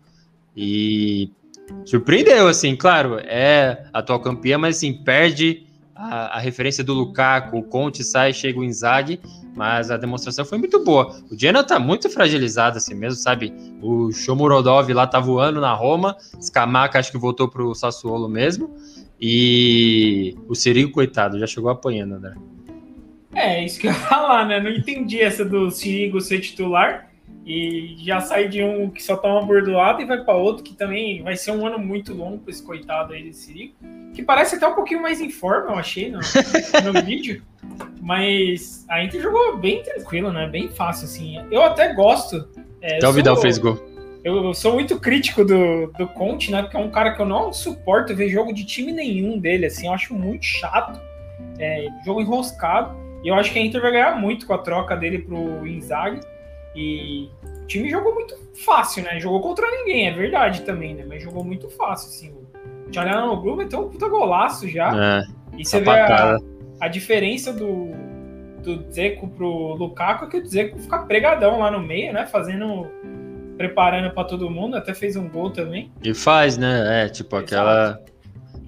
[0.56, 1.30] E
[1.84, 7.62] surpreendeu, assim, claro, é atual campeã, mas assim, perde a, a, referência do Lukaku, o
[7.62, 9.20] Conte sai, chega o Inzaghi,
[9.54, 11.16] mas a demonstração foi muito boa.
[11.30, 13.52] O Genoa tá muito fragilizado assim mesmo, sabe?
[13.80, 18.74] O Shomurodov lá tá voando na Roma, Scamaca acho que voltou pro Sassuolo mesmo,
[19.24, 22.34] e o Sirigo, coitado, já chegou apanhando, André.
[23.32, 24.58] É, isso que eu ia falar, né?
[24.58, 27.08] Não entendi essa do Sirigo ser titular
[27.46, 31.22] e já sai de um que só toma bordoada e vai para outro que também
[31.22, 33.74] vai ser um ano muito longo para esse coitado aí desse Sirigo,
[34.12, 37.44] que parece até um pouquinho mais em forma, eu achei no, no vídeo.
[38.00, 40.48] Mas a Inter jogou bem tranquilo, né?
[40.48, 41.38] Bem fácil, assim.
[41.48, 42.48] Eu até gosto.
[42.80, 43.91] É, até o Vidal fez gol.
[44.24, 46.62] Eu, sou muito crítico do, do Conte, né?
[46.62, 49.86] Porque é um cara que eu não suporto ver jogo de time nenhum dele, assim.
[49.86, 51.00] Eu acho muito chato.
[51.58, 52.96] É, jogo enroscado.
[53.24, 56.20] E eu acho que a Inter vai ganhar muito com a troca dele pro Inzaghi.
[56.74, 57.28] E
[57.62, 59.18] o time jogou muito fácil, né?
[59.20, 61.04] Jogou contra ninguém, é verdade também, né?
[61.06, 62.32] Mas jogou muito fácil, assim.
[62.86, 64.90] O Tcharanoglu meteu um puta golaço já.
[65.18, 65.24] É,
[65.58, 66.38] e você vê a,
[66.80, 67.90] a, diferença do,
[68.62, 72.26] do Dzeko pro Lukaku, é que o Dzeko fica pregadão lá no meio, né?
[72.26, 72.86] Fazendo...
[73.62, 75.88] Preparando para todo mundo, até fez um gol também.
[76.02, 77.04] E faz, né?
[77.04, 77.44] É, tipo Exato.
[77.44, 78.00] aquela...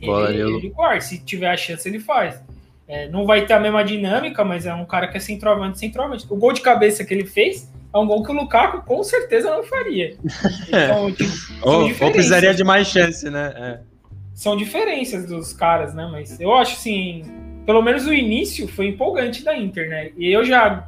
[0.04, 0.56] Bola ele.
[0.56, 2.40] Ele guarda, se tiver a chance, ele faz.
[2.86, 6.26] É, não vai ter a mesma dinâmica, mas é um cara que é centroavante, centroavante.
[6.30, 9.50] O gol de cabeça que ele fez é um gol que o Lukaku com certeza
[9.50, 10.16] não faria.
[10.68, 13.52] Então, tipo, ou, ou precisaria de mais chance, né?
[13.56, 13.80] É.
[14.32, 16.08] São diferenças dos caras, né?
[16.10, 17.22] Mas eu acho assim,
[17.66, 20.10] pelo menos o início foi empolgante da Inter, né?
[20.16, 20.86] E eu já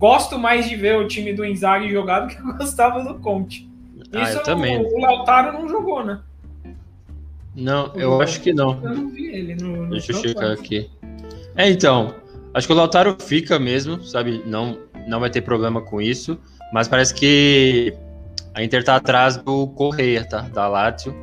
[0.00, 3.70] gosto mais de ver o time do Inzaghi jogado que eu gostava do Conte.
[4.12, 4.78] Ah, Isso eu também.
[4.78, 6.20] O, o Lautaro não jogou, né?
[7.54, 8.80] Não, eu acho que não.
[8.82, 10.90] Eu não vi ele no, no Deixa eu checar aqui.
[11.54, 12.14] É, então,
[12.54, 14.42] acho que o Lautaro fica mesmo, sabe?
[14.46, 16.38] Não, não vai ter problema com isso,
[16.72, 17.92] mas parece que
[18.54, 20.40] a Inter tá atrás do Correia, tá?
[20.42, 21.14] Da Lazio.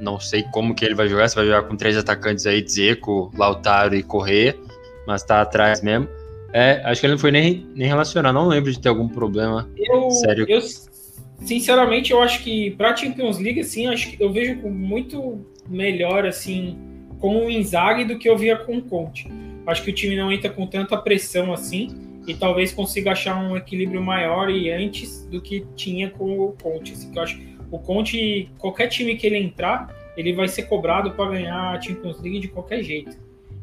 [0.00, 3.32] Não sei como que ele vai jogar, se vai jogar com três atacantes aí, Dzeko,
[3.36, 4.56] Lautaro e Correia,
[5.06, 6.08] mas tá atrás mesmo.
[6.52, 9.68] É, acho que ele não foi nem, nem relacionado, não lembro de ter algum problema
[9.76, 10.46] eu, sério.
[10.48, 10.60] Eu,
[11.42, 16.78] sinceramente, eu acho que pra Champions League, assim, acho que eu vejo muito melhor, assim,
[17.18, 19.28] com o Inzaghi do que eu via com o Conte.
[19.66, 21.88] Acho que o time não entra com tanta pressão assim
[22.26, 26.92] e talvez consiga achar um equilíbrio maior e antes do que tinha com o Conte.
[26.92, 31.10] Assim, que eu acho o Conte, qualquer time que ele entrar, ele vai ser cobrado
[31.10, 33.16] para ganhar a Champions League de qualquer jeito.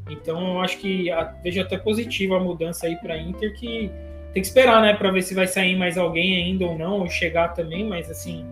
[0.10, 1.08] Então eu acho que
[1.44, 3.90] vejo até positiva a mudança aí para Inter que
[4.34, 7.10] tem que esperar, né, para ver se vai sair mais alguém ainda ou não, ou
[7.10, 8.46] chegar também, mas assim,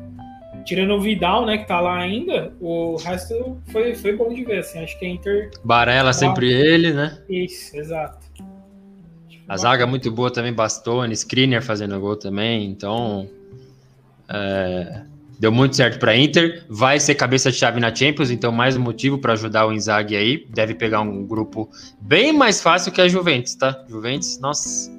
[0.64, 4.60] tirando o Vidal, né, que tá lá ainda, o resto foi, foi bom de ver,
[4.60, 5.52] assim, acho que a Inter...
[5.62, 6.14] Barella tá...
[6.14, 7.22] sempre ele, né?
[7.30, 8.26] Isso, exato.
[9.46, 13.30] A zaga muito boa também, Bastoni, Skriniar fazendo gol também, então...
[14.30, 15.02] É,
[15.40, 18.82] deu muito certo para Inter, vai ser cabeça de chave na Champions, então mais um
[18.82, 21.70] motivo para ajudar o Inzaghi aí, deve pegar um grupo
[22.00, 23.84] bem mais fácil que a Juventus, tá?
[23.90, 24.92] Juventus, nossa,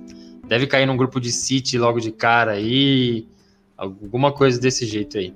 [0.47, 3.27] deve cair num grupo de City logo de cara aí,
[3.77, 5.33] alguma coisa desse jeito aí.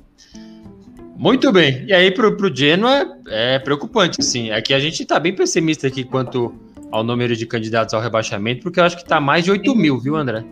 [1.16, 1.84] Muito bem.
[1.87, 4.52] E aí, pro, pro Genoa, é preocupante, assim.
[4.52, 6.54] Aqui a gente tá bem pessimista aqui quanto
[6.92, 9.98] ao número de candidatos ao rebaixamento, porque eu acho que tá mais de 8 mil,
[9.98, 10.44] viu, André?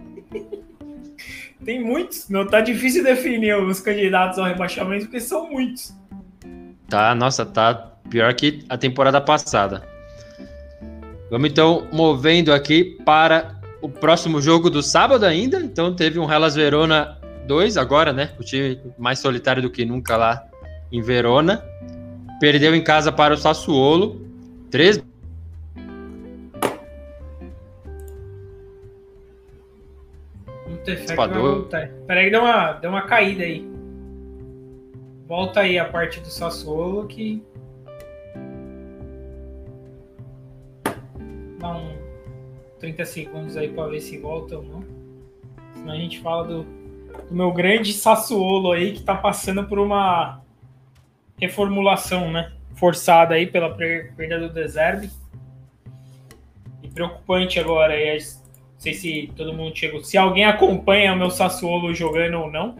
[1.64, 2.28] Tem muitos.
[2.28, 5.94] Não tá difícil definir os candidatos ao rebaixamento, porque são muitos.
[6.88, 9.82] Tá, nossa, tá pior que a temporada passada.
[11.30, 15.58] Vamos então movendo aqui para o próximo jogo do sábado ainda.
[15.58, 18.30] Então teve um Hellas Verona 2 agora, né?
[18.38, 20.44] O time mais solitário do que nunca lá
[20.92, 21.64] em Verona.
[22.38, 24.24] Perdeu em casa para o Sassuolo.
[24.70, 25.02] 3
[32.06, 33.68] Peraí que deu uma, deu uma caída aí.
[35.26, 37.42] Volta aí a parte do Sassuolo que.
[41.58, 41.96] Dá um
[42.78, 44.84] 30 segundos aí para ver se volta ou não.
[45.74, 46.62] Senão a gente fala do,
[47.28, 50.40] do meu grande Sassuolo aí que tá passando por uma
[51.40, 52.52] reformulação, né?
[52.74, 55.10] Forçada aí pela perda do Deserve.
[56.82, 58.18] E preocupante agora aí.
[58.76, 60.04] Não sei se todo mundo chegou.
[60.04, 62.76] Se alguém acompanha o meu Sassuolo jogando ou não.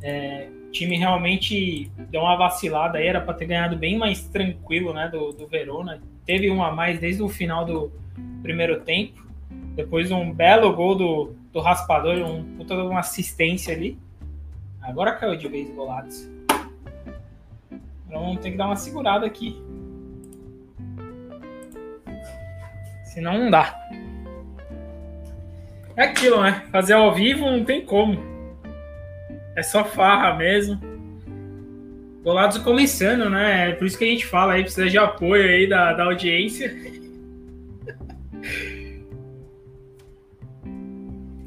[0.00, 3.06] É, time realmente deu uma vacilada aí.
[3.06, 5.08] Era para ter ganhado bem mais tranquilo, né?
[5.08, 6.00] Do, do Verona.
[6.26, 7.92] Teve um a mais desde o final do
[8.42, 9.24] primeiro tempo.
[9.74, 13.98] Depois um belo gol do, do Raspador, um puta uma assistência ali.
[14.82, 16.28] Agora caiu de vez golados.
[18.06, 19.60] Então tem que dar uma segurada aqui.
[23.04, 23.83] Senão não dá.
[25.96, 26.64] É aquilo, né?
[26.72, 28.20] Fazer ao vivo não tem como.
[29.56, 30.80] É só farra mesmo.
[32.24, 33.70] Golados começando, né?
[33.70, 36.74] É por isso que a gente fala aí, precisa de apoio aí da, da audiência.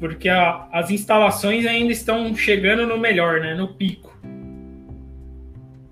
[0.00, 3.54] Porque a, as instalações ainda estão chegando no melhor, né?
[3.54, 4.16] No pico.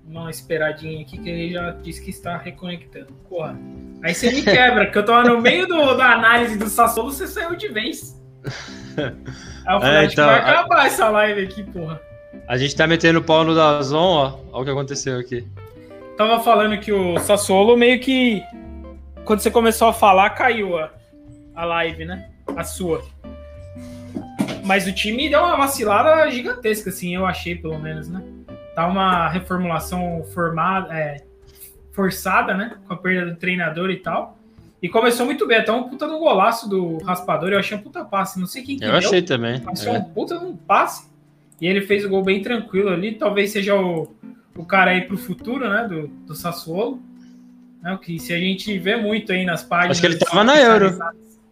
[0.07, 3.13] Uma esperadinha aqui que ele já disse que está reconectando.
[3.29, 3.59] Porra.
[4.01, 7.27] Aí você me quebra, que eu tô no meio do, da análise do Sassolo, você
[7.27, 8.16] saiu de vez.
[9.65, 10.85] Aí eu falei, é, então, vai acabar a...
[10.87, 12.01] essa live aqui, porra.
[12.47, 14.39] A gente tá metendo pau no Dazon, ó.
[14.51, 15.47] Olha o que aconteceu aqui.
[16.17, 18.43] Tava falando que o Sassuolo meio que.
[19.25, 20.91] Quando você começou a falar, caiu a,
[21.55, 22.29] a live, né?
[22.55, 23.03] A sua.
[24.63, 28.21] Mas o time deu uma vacilada gigantesca, assim, eu achei, pelo menos, né?
[28.75, 31.23] Tá uma reformulação formada, é,
[31.91, 32.77] forçada, né?
[32.87, 34.36] Com a perda do treinador e tal.
[34.81, 37.49] E começou muito bem, até um puta do golaço do raspador.
[37.49, 39.59] Eu achei um puta passe, não sei quem que Eu deu, achei também.
[39.59, 39.97] Passou é.
[39.97, 41.07] um puta um passe.
[41.59, 43.13] E ele fez o gol bem tranquilo ali.
[43.15, 44.15] Talvez seja o,
[44.55, 45.87] o cara aí pro futuro, né?
[45.87, 47.01] Do, do Sassuolo.
[47.81, 49.97] Né, o que se a gente vê muito aí nas páginas.
[49.97, 50.97] Acho que ele tava na Euro.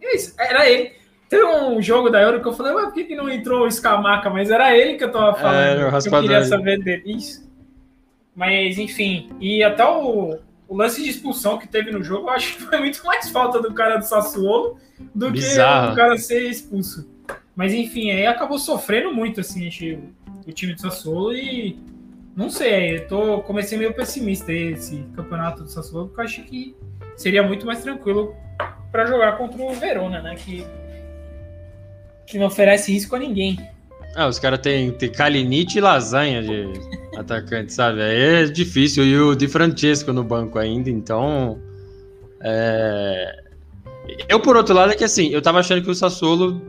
[0.00, 0.92] Isso, era ele.
[1.28, 3.70] Teve um jogo da Euro que eu falei, mas por que, que não entrou o
[3.70, 4.30] Scamaca?
[4.30, 5.56] Mas era ele que eu tava falando.
[5.56, 7.02] É, eu queria saber dele.
[7.04, 7.44] Isso.
[8.34, 9.30] Mas, enfim.
[9.40, 12.78] E até o, o lance de expulsão que teve no jogo, eu acho que foi
[12.78, 14.78] muito mais falta do cara do Sassuolo
[15.14, 15.88] do Bizarro.
[15.88, 17.08] que o cara ser expulso.
[17.54, 19.68] Mas, enfim, aí acabou sofrendo muito, assim,
[20.46, 21.78] o time do Sassuolo e
[22.36, 26.76] não sei, eu tô, comecei meio pessimista esse campeonato do Sassuolo, porque eu acho que
[27.16, 28.36] seria muito mais tranquilo
[28.92, 30.34] para jogar contra o Verona, né?
[30.34, 30.64] Que
[32.26, 33.56] que não oferece risco a ninguém.
[34.14, 36.72] Ah, os caras têm tem Kalinic e lasanha de
[37.16, 38.02] atacante, sabe?
[38.02, 39.04] Aí é difícil.
[39.04, 41.58] E o Di Francesco no banco ainda, então.
[42.40, 43.42] É...
[44.28, 46.62] Eu, por outro lado, é que assim, eu tava achando que o Sassuolo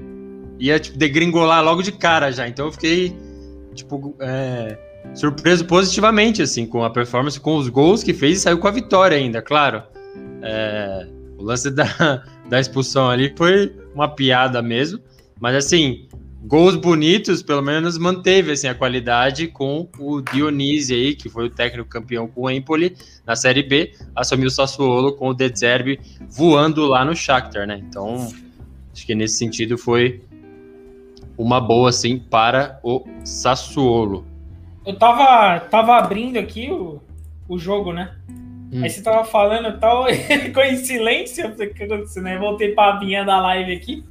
[0.59, 2.47] ia tipo, degringolar logo de cara já.
[2.47, 3.15] Então eu fiquei,
[3.73, 4.77] tipo, é...
[5.13, 8.71] surpreso positivamente, assim, com a performance, com os gols que fez e saiu com a
[8.71, 9.83] vitória ainda, claro.
[10.41, 11.07] É...
[11.37, 11.85] O lance da,
[12.49, 14.99] da expulsão ali foi uma piada mesmo.
[15.39, 16.07] Mas assim,
[16.43, 21.49] gols bonitos, pelo menos manteve assim, a qualidade com o Dionísio aí, que foi o
[21.49, 22.95] técnico campeão com o Empoli
[23.25, 27.81] na Série B, assumiu o Sassuolo com o De Zerbi voando lá no Shakhtar, né?
[27.87, 28.27] Então,
[28.93, 30.21] acho que nesse sentido foi
[31.37, 34.25] uma boa assim para o Sassuolo.
[34.85, 37.01] Eu tava, tava abrindo aqui o,
[37.47, 38.15] o jogo, né?
[38.71, 38.83] Hum.
[38.83, 42.37] Aí você tava falando tal, em silêncio, eu o que aconteceu, né?
[42.37, 44.03] Voltei pra vinha da live aqui.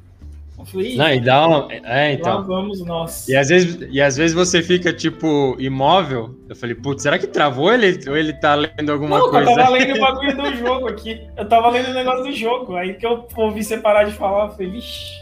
[0.64, 1.68] Falei, não, e dá uma...
[1.70, 2.36] É, então.
[2.36, 3.28] Lá vamos nós.
[3.28, 6.34] E às, vezes, e às vezes você fica, tipo, imóvel.
[6.48, 9.50] Eu falei, putz, será que travou ele, ou ele tá lendo alguma não, coisa?
[9.50, 11.20] Eu tava lendo o bagulho do jogo aqui.
[11.36, 12.74] Eu tava lendo o negócio do jogo.
[12.74, 15.12] Aí que eu ouvi você parar de falar, eu falei, vixi.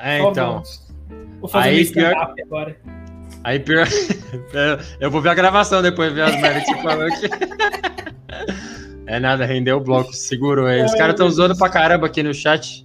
[0.00, 0.62] É, então.
[1.40, 2.34] Vou fazer aí, pior...
[2.46, 2.76] agora.
[3.42, 3.88] Aí pior.
[5.00, 7.28] eu vou ver a gravação depois, ver as merdas que falou aqui.
[9.06, 10.82] É nada, rendeu o bloco, segurou aí.
[10.82, 12.83] Os caras estão zoando pra caramba aqui no chat.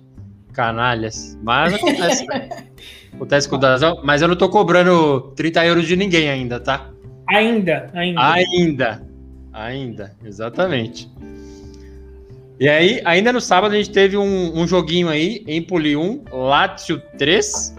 [0.54, 1.38] Canalhas.
[1.42, 2.50] Mas acontece, né?
[3.14, 4.02] Acontece com o Dazão.
[4.04, 6.90] Mas eu não tô cobrando 30 euros de ninguém ainda, tá?
[7.28, 8.22] Ainda, ainda.
[8.22, 9.10] Ainda.
[9.52, 11.10] Ainda, exatamente.
[12.60, 17.02] E aí, ainda no sábado, a gente teve um, um joguinho aí, Empoli 1, Lazio
[17.18, 17.76] 3.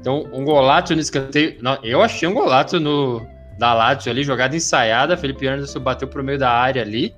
[0.00, 1.56] Então, um golaço no escanteio.
[1.60, 3.26] Não, eu achei um golaço no,
[3.58, 5.16] da Lazio ali, jogada ensaiada.
[5.16, 7.14] Felipe Anderson bateu pro meio da área ali.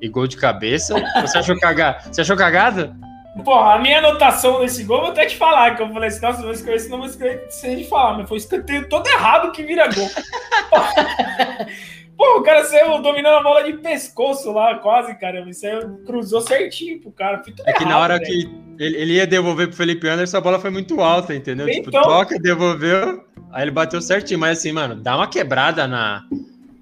[0.00, 0.94] E gol de cabeça.
[1.20, 1.98] Você achou, caga...
[2.10, 2.94] Você achou cagada?
[3.42, 6.42] Porra, a minha anotação nesse gol, vou até te falar, que eu falei assim, nossa,
[6.42, 9.62] vou escrever esse não vou escrever sem de falar, mas foi escanteio todo errado que
[9.62, 10.08] vira gol.
[12.20, 15.40] Pô, o cara saiu dominando a bola de pescoço lá, quase, cara.
[15.48, 17.42] Isso aí cruzou certinho pro cara.
[17.64, 18.26] é que errado, na hora véio.
[18.26, 21.66] que ele, ele, ia devolver pro Felipe Anderson, a bola foi muito alta, entendeu?
[21.66, 22.02] Tipo, então...
[22.02, 24.38] Tipo, toca, devolveu, aí ele bateu certinho.
[24.38, 26.22] Mas assim, mano, dá uma quebrada na,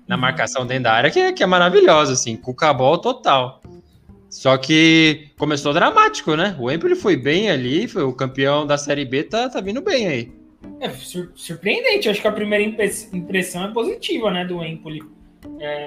[0.08, 3.60] na marcação dentro da área que, é, que é maravilhosa, assim, com o cabol total.
[4.30, 6.54] Só que começou dramático, né?
[6.58, 10.06] O Empoli foi bem ali, foi o campeão da Série B, tá, tá vindo bem
[10.06, 10.32] aí.
[10.80, 12.64] É sur surpreendente, acho que a primeira
[13.12, 15.02] impressão é positiva, né, do Empoli.
[15.60, 15.86] É,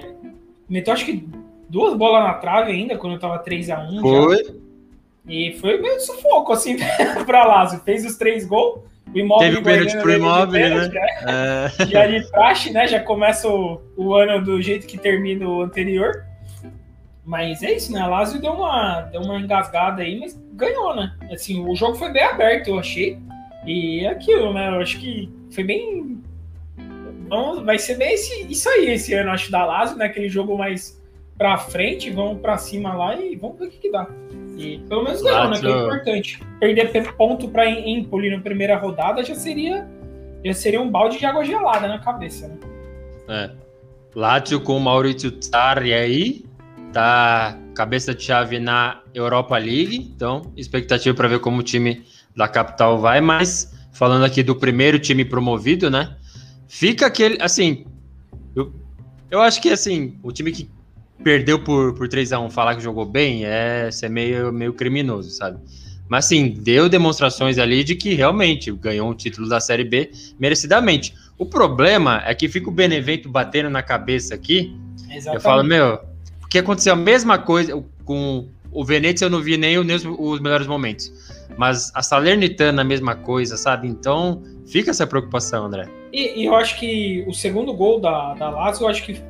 [0.67, 1.27] meteu acho que
[1.69, 4.01] duas bolas na trave ainda, quando eu tava 3x1.
[4.01, 4.43] Foi.
[4.43, 4.51] Já.
[5.27, 6.77] E foi meio sufoco, assim,
[7.25, 7.79] pra Lazio.
[7.85, 8.81] Fez os três gols.
[9.13, 10.91] O imóvel Teve o pênalti pro imóvel, né?
[10.91, 11.85] Já, é.
[11.87, 12.87] já de praxe, né?
[12.87, 16.25] Já começa o, o ano do jeito que termina o anterior.
[17.31, 18.01] Mas é isso, né?
[18.01, 21.15] A Lazio deu uma, deu uma engasgada aí, mas ganhou, né?
[21.31, 23.17] Assim, o jogo foi bem aberto, eu achei.
[23.65, 24.67] E é aquilo, né?
[24.67, 26.21] Eu acho que foi bem.
[27.29, 30.07] Vamos, vai ser bem esse, isso aí esse ano, acho, da Lazio, né?
[30.07, 31.01] Aquele jogo mais
[31.37, 34.09] pra frente, vamos pra cima lá e vamos ver o que, que dá.
[34.57, 35.57] E pelo menos ganhou, né?
[35.57, 36.43] Que é importante.
[36.59, 39.87] Perder ponto pra Empoli na primeira rodada já seria,
[40.43, 42.57] já seria um balde de água gelada na cabeça, né?
[43.29, 43.49] É.
[44.13, 46.43] Lazio com o Maurizio Sarri aí,
[46.91, 52.03] tá cabeça de chave na Europa League, então expectativa para ver como o time
[52.35, 56.15] da capital vai, mas falando aqui do primeiro time promovido, né?
[56.67, 57.85] Fica aquele, assim,
[58.55, 58.73] eu,
[59.29, 60.69] eu acho que assim, o time que
[61.23, 65.29] perdeu por, por 3 a 1 falar que jogou bem é ser meio, meio criminoso,
[65.31, 65.59] sabe?
[66.09, 71.13] Mas assim, deu demonstrações ali de que realmente ganhou um título da Série B merecidamente.
[71.37, 74.75] O problema é que fica o Benevento batendo na cabeça aqui.
[75.09, 75.35] Exatamente.
[75.35, 75.99] Eu falo, meu,
[76.51, 80.67] porque aconteceu a mesma coisa com o Venezia, eu não vi nem, os, os melhores
[80.67, 81.09] momentos.
[81.57, 83.87] Mas a Salernitana, a mesma coisa, sabe?
[83.87, 85.87] Então, fica essa preocupação, André.
[86.11, 89.21] E, e, eu acho que o segundo gol da, da Lazio, eu acho que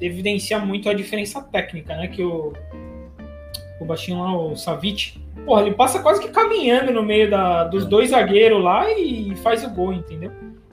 [0.00, 2.06] evidencia muito a diferença técnica, né?
[2.06, 2.52] Que o,
[3.80, 7.86] o baixinho lá, o Savic, porra, ele passa quase que caminhando no meio da, dos
[7.86, 10.30] dois zagueiros lá e faz o gol, entendeu?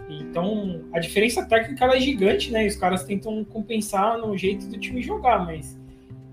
[0.07, 2.65] Então, a diferença técnica é gigante, né?
[2.65, 5.78] E os caras tentam compensar no jeito do time jogar, mas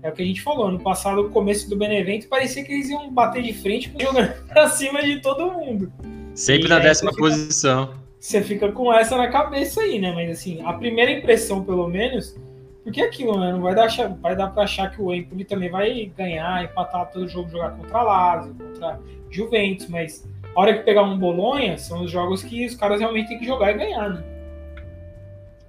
[0.07, 2.89] é o que a gente falou, no passado, no começo do Benevento, parecia que eles
[2.89, 5.91] iam bater de frente jogando pra cima de todo mundo.
[6.33, 7.93] Sempre e na décima fica, posição.
[8.17, 10.13] Você fica com essa na cabeça aí, né?
[10.13, 12.37] Mas assim, a primeira impressão, pelo menos,
[12.83, 13.51] porque é aquilo, né?
[13.51, 13.87] Não vai dar,
[14.21, 18.01] vai dar pra achar que o Empoli também vai ganhar, empatar todo jogo, jogar contra
[18.01, 18.99] Lazio, contra
[19.29, 23.27] Juventus, mas a hora que pegar um Bolonha, são os jogos que os caras realmente
[23.27, 24.36] têm que jogar e ganhar, né?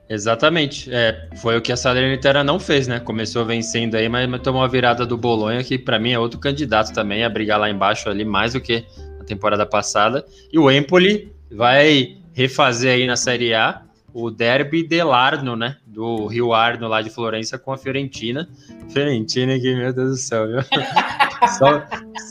[0.09, 0.93] Exatamente.
[0.93, 2.99] É, foi o que a Salernitana não fez, né?
[2.99, 6.41] Começou vencendo aí, mas, mas tomou a virada do Bolonha, que para mim é outro
[6.41, 8.85] candidato também a brigar lá embaixo ali, mais do que
[9.21, 10.25] a temporada passada.
[10.51, 13.83] E o Empoli vai refazer aí na Série A
[14.21, 15.77] o derby delarno, né?
[15.87, 18.49] Do Rio Arno lá de Florença com a Fiorentina.
[18.89, 20.59] Fiorentina que, meu Deus do céu, viu?
[21.57, 21.85] só,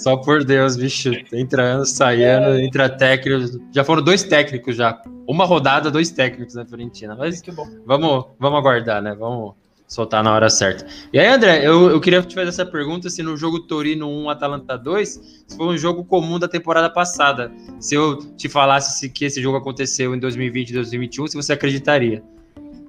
[0.03, 1.11] só por Deus, bicho.
[1.31, 3.57] Entrando, saindo, entra técnicos.
[3.73, 5.01] Já foram dois técnicos já.
[5.25, 7.15] Uma rodada, dois técnicos na Fiorentina.
[7.15, 7.41] Mas
[7.85, 9.15] vamos, vamos aguardar, né?
[9.17, 9.55] Vamos
[9.87, 10.85] soltar na hora certa.
[11.13, 14.29] E aí, André, eu, eu queria te fazer essa pergunta se no jogo Torino 1,
[14.29, 17.51] Atalanta 2, se foi um jogo comum da temporada passada.
[17.79, 21.53] Se eu te falasse se, que esse jogo aconteceu em 2020 e 2021, se você
[21.53, 22.21] acreditaria.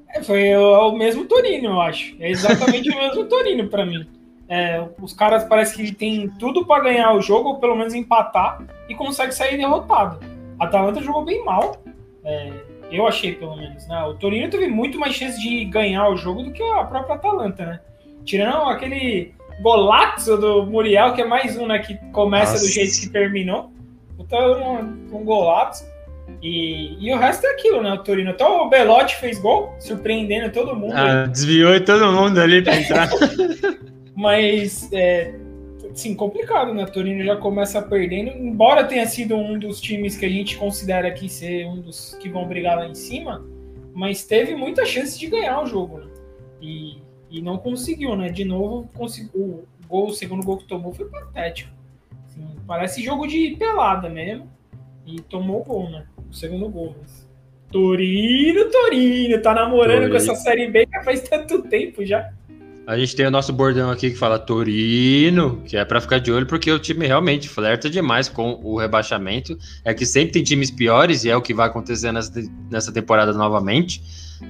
[0.09, 2.17] É, foi o, o, mesmo Torino, eu acho.
[2.19, 4.07] É exatamente o mesmo Torino para mim.
[4.49, 8.61] É, os caras parece que tem tudo para ganhar o jogo, ou pelo menos empatar,
[8.89, 10.19] e consegue sair derrotado.
[10.59, 11.81] A Atalanta jogou bem mal.
[12.25, 12.53] É,
[12.91, 13.87] eu achei, pelo menos.
[13.87, 14.03] Né?
[14.05, 17.67] O Torino teve muito mais chance de ganhar o jogo do que a própria Atalanta,
[17.67, 17.81] né?
[18.25, 21.79] Tirando aquele golaço do Muriel, que é mais um, né?
[21.79, 22.65] Que começa Nossa.
[22.65, 23.71] do jeito que terminou.
[24.19, 24.81] Então,
[25.11, 25.87] um, um golaço.
[26.43, 27.93] E, e, o resto é aquilo, né?
[27.93, 28.31] O Torino.
[28.31, 30.95] Até o Belotti fez gol, surpreendendo todo mundo.
[30.95, 33.09] Ah, desviou todo mundo ali pra entrar.
[34.15, 35.35] Mas é,
[35.99, 36.87] sim, complicado, né?
[36.87, 41.29] Torino já começa perdendo, embora tenha sido um dos times que a gente considera aqui
[41.29, 43.45] ser um dos que vão brigar lá em cima,
[43.93, 46.07] mas teve muita chance de ganhar o jogo, né?
[46.61, 48.29] E, e não conseguiu, né?
[48.29, 51.73] De novo, conseguiu, o gol, o segundo gol que tomou foi patético.
[52.27, 54.49] Assim, parece jogo de pelada mesmo.
[55.05, 56.07] E tomou o gol, né?
[56.31, 56.95] O segundo gol.
[57.01, 57.29] Mas...
[57.73, 60.11] Torino, Torino, tá namorando Torino.
[60.11, 62.33] com essa série B já faz tanto tempo já.
[62.89, 66.33] A gente tem o nosso bordão aqui que fala Torino, que é para ficar de
[66.33, 69.59] olho, porque o time realmente flerta demais com o rebaixamento.
[69.85, 72.33] É que sempre tem times piores, e é o que vai acontecer nessa,
[72.71, 74.03] nessa temporada novamente.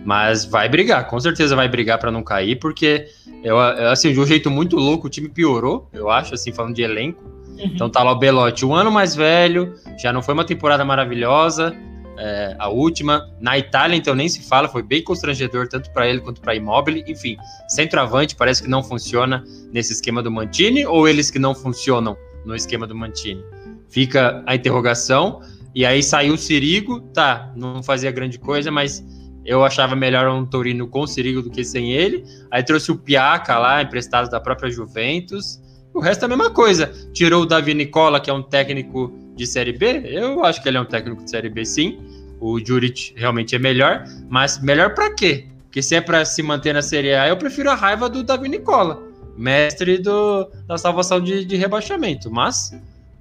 [0.05, 3.09] Mas vai brigar, com certeza vai brigar para não cair, porque
[3.43, 6.83] eu, assim, de um jeito muito louco, o time piorou, eu acho, assim, falando de
[6.83, 7.21] elenco.
[7.59, 7.73] Uhum.
[7.75, 11.75] Então tá lá o Belotti, um ano mais velho, já não foi uma temporada maravilhosa,
[12.19, 13.31] é, a última.
[13.41, 17.05] Na Itália, então, nem se fala, foi bem constrangedor, tanto para ele quanto para Immobile.
[17.07, 17.37] Enfim,
[17.69, 22.55] centroavante parece que não funciona nesse esquema do Mantini, ou eles que não funcionam no
[22.55, 23.43] esquema do Mantini?
[23.89, 25.41] Fica a interrogação.
[25.75, 29.05] E aí saiu o Sirigo, tá, não fazia grande coisa, mas
[29.45, 32.25] eu achava melhor um Torino com o Sirigo do que sem ele.
[32.51, 35.61] Aí trouxe o Piaca lá, emprestado da própria Juventus.
[35.95, 36.93] O resto é a mesma coisa.
[37.13, 40.03] Tirou o Davi Nicola, que é um técnico de Série B.
[40.05, 41.99] Eu acho que ele é um técnico de Série B, sim.
[42.41, 44.05] O Juric realmente é melhor.
[44.29, 45.47] Mas melhor para quê?
[45.65, 48.49] Porque se é para se manter na Série A, eu prefiro a raiva do Davi
[48.49, 49.01] Nicola,
[49.37, 52.31] mestre do, da salvação de, de rebaixamento.
[52.31, 52.75] Mas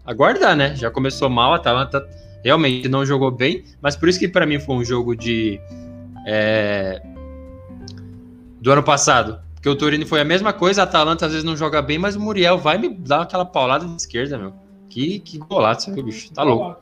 [0.05, 0.75] aguardar, né?
[0.75, 2.05] Já começou mal, a Atalanta
[2.43, 5.59] realmente não jogou bem, mas por isso que para mim foi um jogo de
[6.25, 7.01] é,
[8.59, 9.39] do ano passado.
[9.53, 12.15] Porque o Torino foi a mesma coisa, a Atalanta às vezes não joga bem, mas
[12.15, 14.66] o Muriel vai me dar aquela paulada de esquerda, meu.
[14.97, 16.33] Que, que golaço, meu bicho.
[16.33, 16.81] Tá louco.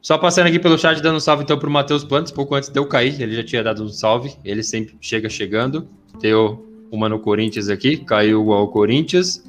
[0.00, 2.80] Só passando aqui pelo chat, dando um salve então pro Matheus Plantes, pouco antes de
[2.80, 5.86] eu cair, ele já tinha dado um salve, ele sempre chega chegando.
[6.18, 9.44] Deu uma no Corinthians aqui, caiu ao Corinthians.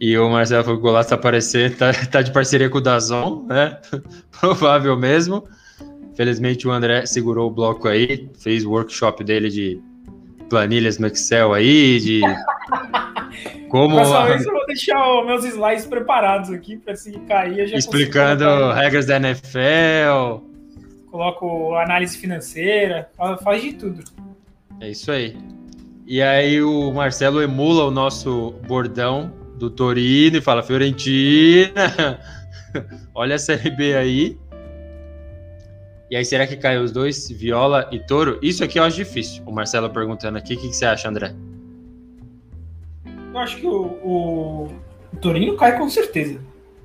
[0.00, 2.80] E o Marcelo falou que o golaço tá aparecendo, tá, tá de parceria com o
[2.80, 3.80] Dazon, né?
[4.40, 5.42] Provável mesmo.
[6.14, 9.82] Felizmente o André segurou o bloco aí, fez o workshop dele de
[10.48, 12.20] planilhas no Excel aí, de
[13.72, 13.96] como.
[14.26, 17.58] Vez eu vou deixar os meus slides preparados aqui para se cair.
[17.58, 20.44] Eu já Explicando regras da NFL.
[21.10, 23.08] Coloco análise financeira,
[23.42, 24.04] faz de tudo.
[24.78, 25.34] É isso aí.
[26.06, 32.20] E aí o Marcelo emula o nosso bordão do Torino e fala: Fiorentina,
[33.14, 34.38] olha a Série B aí.
[36.10, 38.38] E aí, será que cai os dois, Viola e Toro?
[38.42, 39.42] Isso aqui eu acho difícil.
[39.46, 40.56] O Marcelo perguntando aqui.
[40.56, 41.34] O que, que você acha, André?
[43.32, 44.68] Eu acho que o, o,
[45.12, 46.38] o Torino cai com certeza.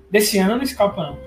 [0.10, 1.18] Desse ano não escapa, não.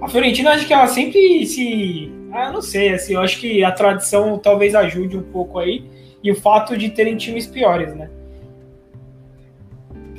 [0.00, 2.12] A Fiorentina, acho que ela sempre se.
[2.32, 5.84] Ah, não sei, assim, eu acho que a tradição talvez ajude um pouco aí.
[6.22, 8.10] E o fato de terem times piores, né?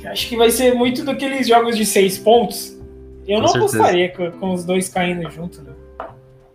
[0.04, 2.78] Acho que vai ser muito daqueles jogos de seis pontos.
[3.26, 3.78] Eu com não certeza.
[3.78, 5.72] gostaria com, com, os dois caindo junto, né?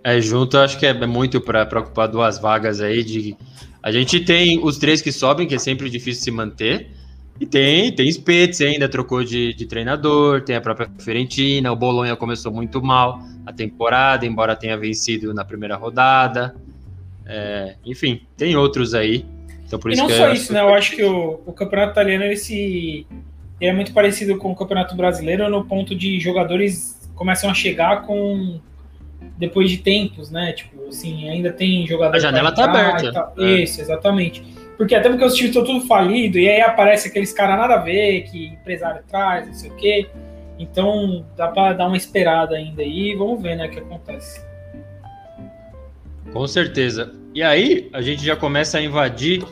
[0.04, 3.04] É, junto acho que é muito para ocupar duas vagas aí.
[3.04, 3.38] De...
[3.82, 6.90] A gente tem os três que sobem, que é sempre difícil se manter.
[7.40, 12.16] E tem, tem Spetz ainda, trocou de, de treinador, tem a própria Fiorentina, o Bolonha
[12.16, 16.56] começou muito mal a temporada, embora tenha vencido na primeira rodada.
[17.26, 19.26] É, enfim, tem outros aí.
[19.68, 20.62] Então, por e isso não só isso, né?
[20.62, 23.06] Eu acho que o, o campeonato italiano esse
[23.60, 28.60] é muito parecido com o campeonato brasileiro no ponto de jogadores começam a chegar com
[29.38, 30.54] depois de tempos, né?
[30.54, 32.16] Tipo, assim, ainda tem jogador.
[32.16, 33.34] A janela tá aberta.
[33.38, 33.62] É.
[33.62, 34.44] Isso, exatamente.
[34.78, 37.78] Porque até porque os times estão tudo falido, e aí aparece aqueles caras nada a
[37.78, 40.10] ver, que empresário traz, não sei o quê.
[40.60, 44.42] Então dá para dar uma esperada ainda aí, vamos ver, né, o que acontece.
[46.32, 47.14] Com certeza.
[47.34, 49.44] E aí, a gente já começa a invadir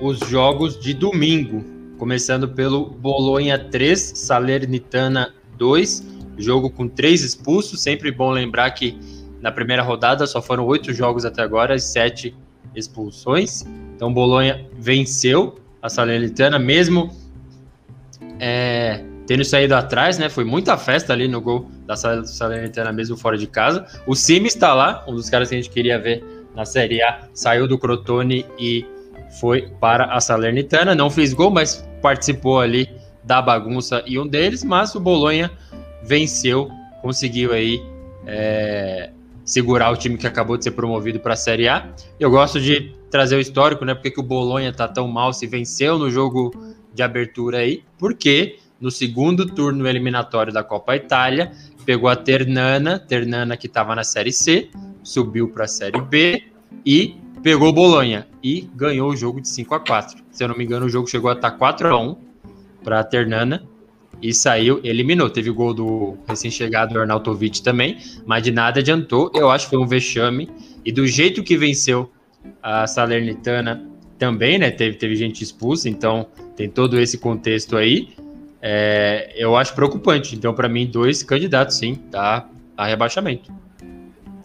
[0.00, 1.64] os jogos de domingo,
[1.98, 7.82] começando pelo Bolonha 3, Salernitana 2, jogo com três expulsos.
[7.82, 8.98] Sempre bom lembrar que
[9.40, 12.34] na primeira rodada só foram oito jogos até agora, sete
[12.74, 13.64] expulsões.
[14.02, 17.16] Então, Bolonha venceu a Salernitana, mesmo
[18.40, 20.28] é, tendo saído atrás, né?
[20.28, 23.86] Foi muita festa ali no gol da Salernitana, mesmo fora de casa.
[24.04, 27.28] O Cime está lá, um dos caras que a gente queria ver na Série A,
[27.32, 28.84] saiu do Crotone e
[29.38, 30.96] foi para a Salernitana.
[30.96, 32.90] Não fez gol, mas participou ali
[33.22, 35.48] da bagunça e um deles, mas o Bolonha
[36.02, 36.68] venceu,
[37.00, 37.80] conseguiu aí
[38.26, 39.10] é,
[39.52, 41.92] segurar o time que acabou de ser promovido para a Série A.
[42.18, 43.94] Eu gosto de trazer o histórico, né?
[43.94, 46.50] Porque que o Bolonha tá tão mal se venceu no jogo
[46.94, 47.84] de abertura aí?
[47.98, 51.52] Porque no segundo turno eliminatório da Copa Itália,
[51.84, 54.70] pegou a Ternana, Ternana que estava na Série C,
[55.02, 56.44] subiu para a Série B
[56.84, 60.24] e pegou o Bolonha e ganhou o jogo de 5 a 4.
[60.30, 62.16] Se eu não me engano, o jogo chegou a estar 4 a 1
[62.82, 63.68] para a Ternana
[64.22, 65.28] e saiu, eliminou.
[65.28, 69.30] Teve o gol do recém-chegado Arnautovic também, mas de nada adiantou.
[69.34, 70.48] Eu acho que foi um vexame.
[70.84, 72.10] E do jeito que venceu
[72.62, 73.84] a Salernitana
[74.18, 74.70] também, né?
[74.70, 78.10] Teve, teve gente expulsa, então tem todo esse contexto aí.
[78.60, 80.36] É, eu acho preocupante.
[80.36, 83.52] Então, para mim, dois candidatos, sim, tá a rebaixamento.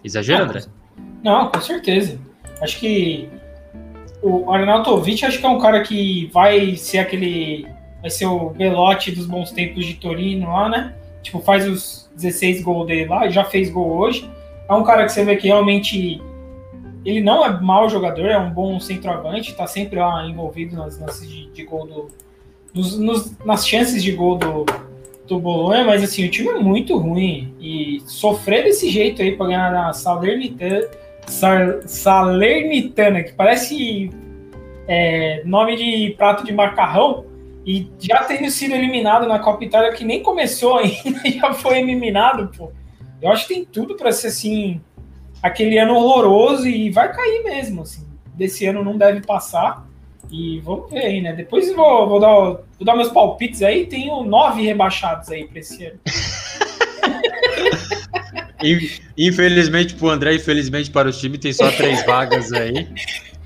[0.03, 0.63] Exagero, André?
[1.23, 2.19] Não, com certeza.
[2.61, 3.29] Acho que
[4.21, 7.67] o Arnautovic acho que é um cara que vai ser aquele
[8.01, 10.93] vai ser o Belotti dos bons tempos de Torino lá, né?
[11.21, 14.29] Tipo, faz os 16 gols dele lá, já fez gol hoje.
[14.69, 16.21] É um cara que você vê que realmente
[17.05, 21.29] ele não é mau jogador, é um bom centroavante, tá sempre lá envolvido nas chances
[21.29, 22.07] de, de, gol do.
[22.73, 24.65] Nos, nos, nas chances de gol do,
[25.25, 27.53] do Bolonha, mas assim, o time é muito ruim.
[27.59, 30.87] E sofrer desse jeito aí pra ganhar na Salernitana,
[31.85, 34.09] Salernitana que parece
[34.87, 37.25] é, nome de prato de macarrão,
[37.67, 42.49] e já tendo sido eliminado na Copa Itália, que nem começou ainda, já foi eliminado,
[42.57, 42.71] pô.
[43.21, 44.79] Eu acho que tem tudo para ser assim,
[45.43, 48.07] aquele ano horroroso e vai cair mesmo, assim.
[48.33, 49.85] Desse ano não deve passar.
[50.31, 51.33] E vamos ver aí, né?
[51.33, 53.85] Depois vou, vou, dar, vou dar meus palpites aí.
[53.85, 55.99] Tenho nove rebaixados aí para esse ano.
[59.17, 62.87] Infelizmente para o André, infelizmente para o time, tem só três vagas aí.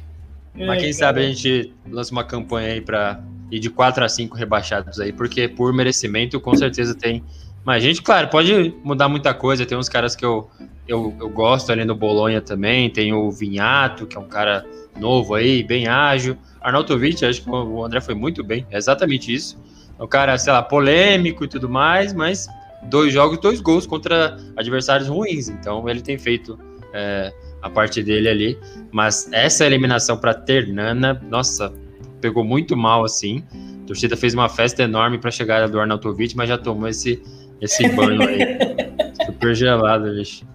[0.54, 4.10] É, Mas quem sabe a gente lança uma campanha aí para ir de 4 a
[4.10, 7.24] 5 rebaixados aí, porque por merecimento com certeza tem
[7.64, 8.02] mais gente.
[8.02, 9.66] Claro, pode mudar muita coisa.
[9.66, 10.50] Tem uns caras que eu,
[10.88, 12.90] eu, eu gosto ali no Bolonha também.
[12.90, 14.66] Tem o Vinhato, que é um cara
[15.00, 16.38] novo aí, bem ágil.
[16.60, 19.60] Arnautovic, acho que o André foi muito bem, é exatamente isso.
[20.00, 22.48] É um cara, sei lá, polêmico e tudo mais, mas
[22.84, 25.50] dois jogos, dois gols contra adversários ruins.
[25.50, 26.58] Então ele tem feito
[26.94, 28.60] é, a parte dele ali.
[28.92, 31.74] Mas essa eliminação para Ternana, nossa,
[32.22, 33.44] pegou muito mal assim.
[33.84, 37.22] A torcida fez uma festa enorme para a chegada do Arnautovic, mas já tomou esse,
[37.60, 38.40] esse banho aí.
[39.26, 40.46] Super gelado, bicho.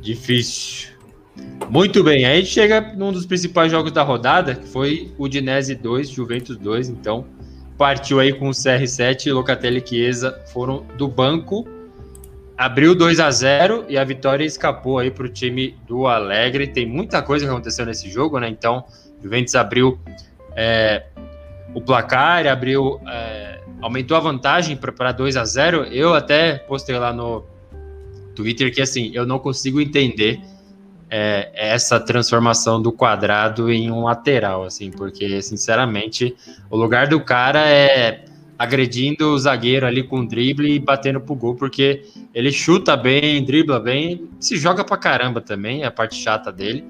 [0.00, 0.90] Difícil.
[1.70, 5.28] Muito bem, aí a gente chega num dos principais jogos da rodada, que foi o
[5.28, 7.26] Dinese 2, Juventus 2, então
[7.76, 11.68] partiu aí com o CR7 e Locatelli e Chiesa foram do banco,
[12.56, 16.66] abriu 2 a 0 e a vitória escapou aí para o time do Alegre.
[16.66, 18.48] Tem muita coisa que aconteceu nesse jogo, né?
[18.48, 18.84] Então,
[19.22, 19.98] Juventus abriu
[20.56, 21.06] é,
[21.74, 27.12] o placar, abriu, é, aumentou a vantagem para 2 a 0 Eu até postei lá
[27.12, 27.44] no
[28.34, 30.40] Twitter que assim, eu não consigo entender
[31.10, 36.36] é, essa transformação do quadrado em um lateral, assim, porque, sinceramente,
[36.70, 38.24] o lugar do cara é
[38.58, 42.02] agredindo o zagueiro ali com drible e batendo pro gol, porque
[42.34, 46.84] ele chuta bem, dribla bem, se joga pra caramba também, é a parte chata dele.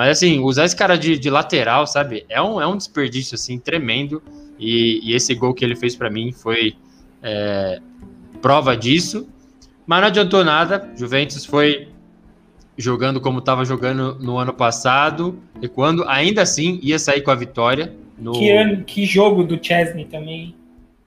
[0.00, 3.58] Mas, assim, usar esse cara de, de lateral, sabe, é um, é um desperdício, assim,
[3.58, 4.22] tremendo.
[4.58, 6.72] E, e esse gol que ele fez para mim foi
[7.22, 7.78] é,
[8.40, 9.28] prova disso.
[9.86, 11.88] Mas não adiantou nada, Juventus foi
[12.78, 17.34] jogando como estava jogando no ano passado, e quando ainda assim ia sair com a
[17.34, 17.94] vitória.
[18.18, 18.32] No...
[18.32, 20.54] Que, ano, que jogo do Chesney também.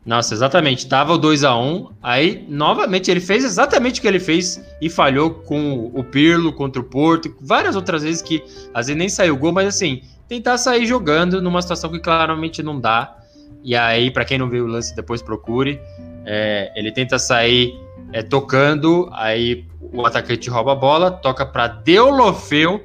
[0.05, 0.87] Nossa, exatamente.
[0.87, 4.89] Tava o 2 a 1 aí novamente ele fez exatamente o que ele fez e
[4.89, 8.43] falhou com o Pirlo contra o Porto, várias outras vezes que
[8.73, 12.79] às vezes nem saiu gol, mas assim, tentar sair jogando numa situação que claramente não
[12.79, 13.17] dá.
[13.63, 15.79] E aí, para quem não viu o lance, depois procure.
[16.25, 17.79] É, ele tenta sair
[18.11, 22.83] é, tocando, aí o atacante rouba a bola, toca para Deulofeu.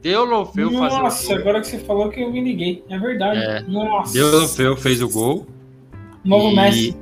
[0.00, 2.82] Deulofeu Nossa, agora que você falou que eu me liguei.
[2.88, 3.38] É verdade.
[3.38, 4.14] É, Nossa.
[4.14, 5.46] Deulofeu fez o gol.
[6.24, 6.56] Novo e...
[6.56, 6.96] Messi.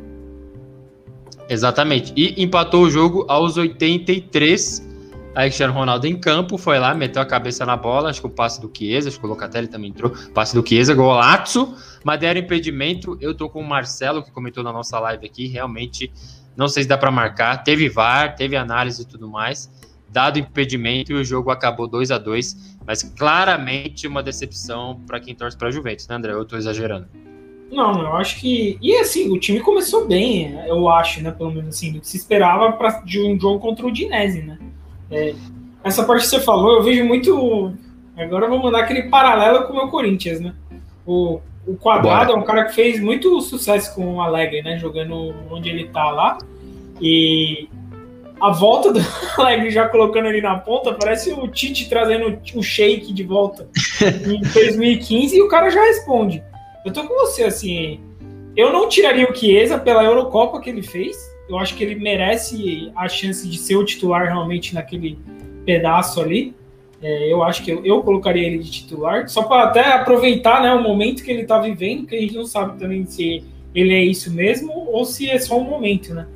[1.49, 2.13] Exatamente.
[2.17, 4.87] E empatou o jogo aos 83.
[5.35, 8.31] Aí Cristiano Ronaldo em campo, foi lá, meteu a cabeça na bola, acho que o
[8.31, 12.41] passe do Chiesa, acho que o Locatelli também entrou, passe do Chiesa, golaço, mas deram
[12.41, 16.11] impedimento, eu tô com o Marcelo, que comentou na nossa live aqui, realmente
[16.57, 17.63] não sei se dá para marcar.
[17.63, 19.71] Teve VAR, teve análise e tudo mais.
[20.11, 25.35] Dado impedimento e o jogo acabou 2 a 2 mas claramente uma decepção para quem
[25.35, 26.33] torce para Juventus, né, André?
[26.33, 27.07] Eu estou exagerando.
[27.71, 28.79] Não, eu acho que.
[28.81, 31.31] E assim, o time começou bem, eu acho, né?
[31.31, 34.59] Pelo menos assim, do que se esperava pra, de um jogo contra o Dinese, né?
[35.11, 35.35] É,
[35.85, 37.73] essa parte que você falou, eu vejo muito.
[38.17, 40.55] Agora eu vou mandar aquele paralelo com o meu Corinthians, né?
[41.07, 42.33] O o Quadrado Bora.
[42.33, 44.79] é um cara que fez muito sucesso com o Alegre, né?
[44.79, 46.39] Jogando onde ele tá lá.
[46.99, 47.69] E
[48.41, 49.01] a volta do
[49.37, 53.69] Alegre já colocando ele na ponta, parece o Tite trazendo o Shake de volta
[54.27, 56.43] em 2015 e o cara já responde.
[56.89, 58.01] Eu tô com você, assim.
[58.57, 61.19] Eu não tiraria o Chiesa pela Eurocopa que ele fez.
[61.47, 65.19] Eu acho que ele merece a chance de ser o titular realmente naquele
[65.67, 66.55] pedaço ali.
[67.03, 70.73] É, eu acho que eu, eu, colocaria ele de titular, só para até aproveitar né,
[70.73, 74.03] o momento que ele está vivendo, que a gente não sabe também se ele é
[74.03, 76.27] isso mesmo ou se é só um momento, né?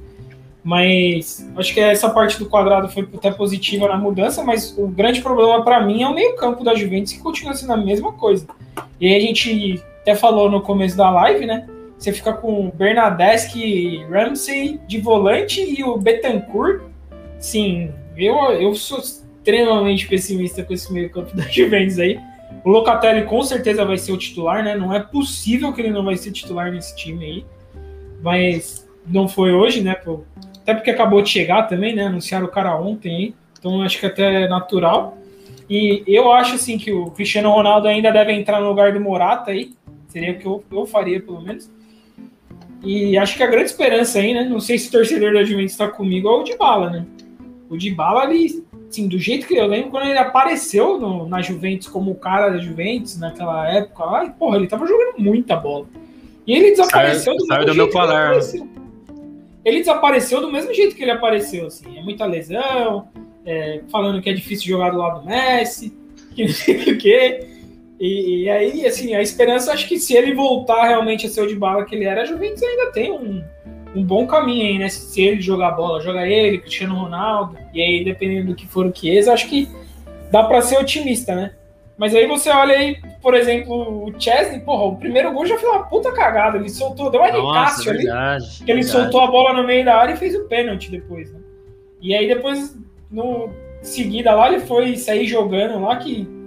[0.63, 5.23] Mas acho que essa parte do quadrado foi até positiva na mudança, mas o grande
[5.23, 8.47] problema para mim é o meio-campo da Juventus, que continua sendo a mesma coisa.
[9.01, 11.67] E aí a gente até falou no começo da live, né?
[11.97, 16.83] Você fica com Bernadeschi, Ramsey de volante e o Betancourt.
[17.39, 22.19] Sim, eu, eu sou extremamente pessimista com esse meio campo da Juventus aí.
[22.65, 24.75] O Locatelli com certeza vai ser o titular, né?
[24.75, 27.47] Não é possível que ele não vai ser titular nesse time aí.
[28.21, 29.97] Mas não foi hoje, né?
[30.63, 32.07] Até porque acabou de chegar também, né?
[32.07, 33.35] Anunciaram o cara ontem aí.
[33.59, 35.17] Então acho que até é natural.
[35.71, 39.53] E eu acho assim que o Cristiano Ronaldo ainda deve entrar no lugar do Morata
[39.53, 39.73] aí.
[40.13, 41.71] Seria o que eu, eu faria, pelo menos.
[42.85, 44.45] E acho que a grande esperança aí, né?
[44.45, 47.07] Não sei se o torcedor da Juventus está comigo, é o de bala, né?
[47.71, 51.41] O de bala, ele assim, do jeito que eu lembro, quando ele apareceu no, na
[51.41, 55.57] Juventus como o cara da Juventus naquela época lá, e, porra, ele tava jogando muita
[55.57, 55.87] bola.
[56.47, 58.69] E ele desapareceu do mesmo do jeito que ele.
[59.65, 61.97] Ele desapareceu do mesmo jeito que ele apareceu, assim.
[61.97, 63.09] É muita lesão,
[63.47, 65.97] é, falando que é difícil jogar do lado do Messi,
[66.35, 67.47] que não sei o quê.
[68.03, 71.47] E, e, aí, assim, a esperança, acho que se ele voltar realmente a ser o
[71.47, 73.45] de bala que ele era, a Juventus ainda tem um,
[73.95, 74.89] um bom caminho aí, né?
[74.89, 78.91] Se ele jogar bola, joga ele, Cristiano Ronaldo, e aí, dependendo do que for o
[78.91, 79.71] que acho que
[80.33, 81.53] dá para ser otimista, né?
[81.97, 85.71] Mas aí você olha aí, por exemplo, o Chesney, porra, o primeiro gol já foi
[85.71, 86.59] uma puta cagada.
[86.59, 88.05] Ele soltou, deu uma Cássio ali.
[88.65, 91.39] Que ele soltou a bola no meio da área e fez o pênalti depois, né?
[92.01, 92.77] E aí depois,
[93.09, 93.51] no
[93.81, 96.42] seguida lá, ele foi sair jogando lá que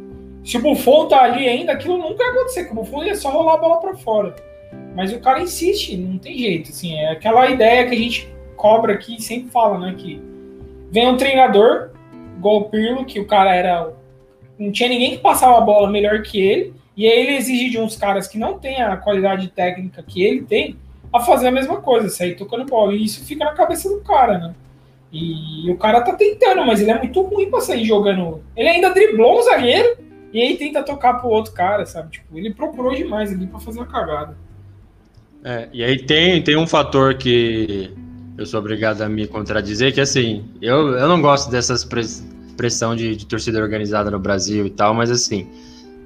[0.45, 3.31] se o Buffon tá ali ainda, aquilo nunca ia acontecer, que o Buffon ia só
[3.31, 4.35] rolar a bola para fora.
[4.95, 8.93] Mas o cara insiste, não tem jeito, assim, é aquela ideia que a gente cobra
[8.93, 10.21] aqui, sempre fala, né, que
[10.91, 11.89] vem um treinador,
[12.37, 13.91] igual o Pirlo, que o cara era
[14.57, 17.79] não tinha ninguém que passava a bola melhor que ele, e aí ele exige de
[17.79, 20.77] uns caras que não têm a qualidade técnica que ele tem
[21.11, 22.93] a fazer a mesma coisa, sair tocando bola.
[22.93, 24.55] E isso fica na cabeça do cara, né?
[25.11, 28.41] E o cara tá tentando, mas ele é muito ruim pra sair jogando.
[28.55, 29.97] Ele ainda driblou um zagueiro
[30.35, 32.11] e aí tenta tocar pro outro cara, sabe?
[32.11, 34.37] Tipo, ele procurou demais ali pra fazer a cagada.
[35.41, 37.89] É, e aí tem, tem um fator que
[38.37, 41.87] eu sou obrigado a me contradizer, que assim, eu, eu não gosto dessas
[42.57, 45.49] pressão de, de torcida organizada no Brasil e tal, mas assim,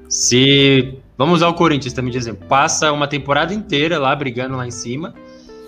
[0.08, 1.00] se.
[1.18, 2.48] Vamos usar o Corinthians também de exemplo.
[2.48, 5.16] Passa uma temporada inteira lá brigando lá em cima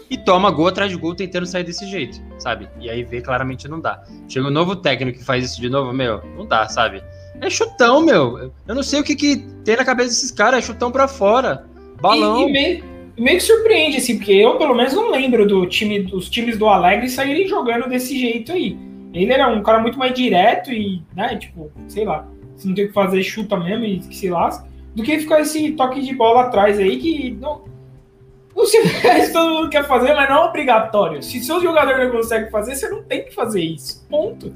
[0.08, 2.70] e toma gol atrás de gol tentando sair desse jeito, sabe?
[2.80, 4.04] E aí vê claramente não dá.
[4.30, 7.04] Chega um novo técnico que faz isso de novo, meu, não dá, sabe?
[7.40, 8.52] É chutão, meu.
[8.68, 11.66] Eu não sei o que, que tem na cabeça desses caras, é chutão pra fora.
[12.02, 12.42] Balão.
[12.42, 12.84] E, e meio,
[13.18, 16.68] meio que surpreende, assim, porque eu pelo menos não lembro do time, dos times do
[16.68, 18.78] Alegre saírem jogando desse jeito aí.
[19.14, 22.86] Ele era um cara muito mais direto e, né, tipo, sei lá, se não tem
[22.86, 26.14] o que fazer, chuta mesmo e que se lasca, do que ficar esse toque de
[26.16, 27.64] bola atrás aí que não.
[28.56, 28.84] Não sei
[29.26, 31.24] se todo mundo quer fazer, mas não é obrigatório.
[31.24, 34.06] Se seu jogador não consegue fazer, você não tem que fazer isso.
[34.10, 34.54] Ponto.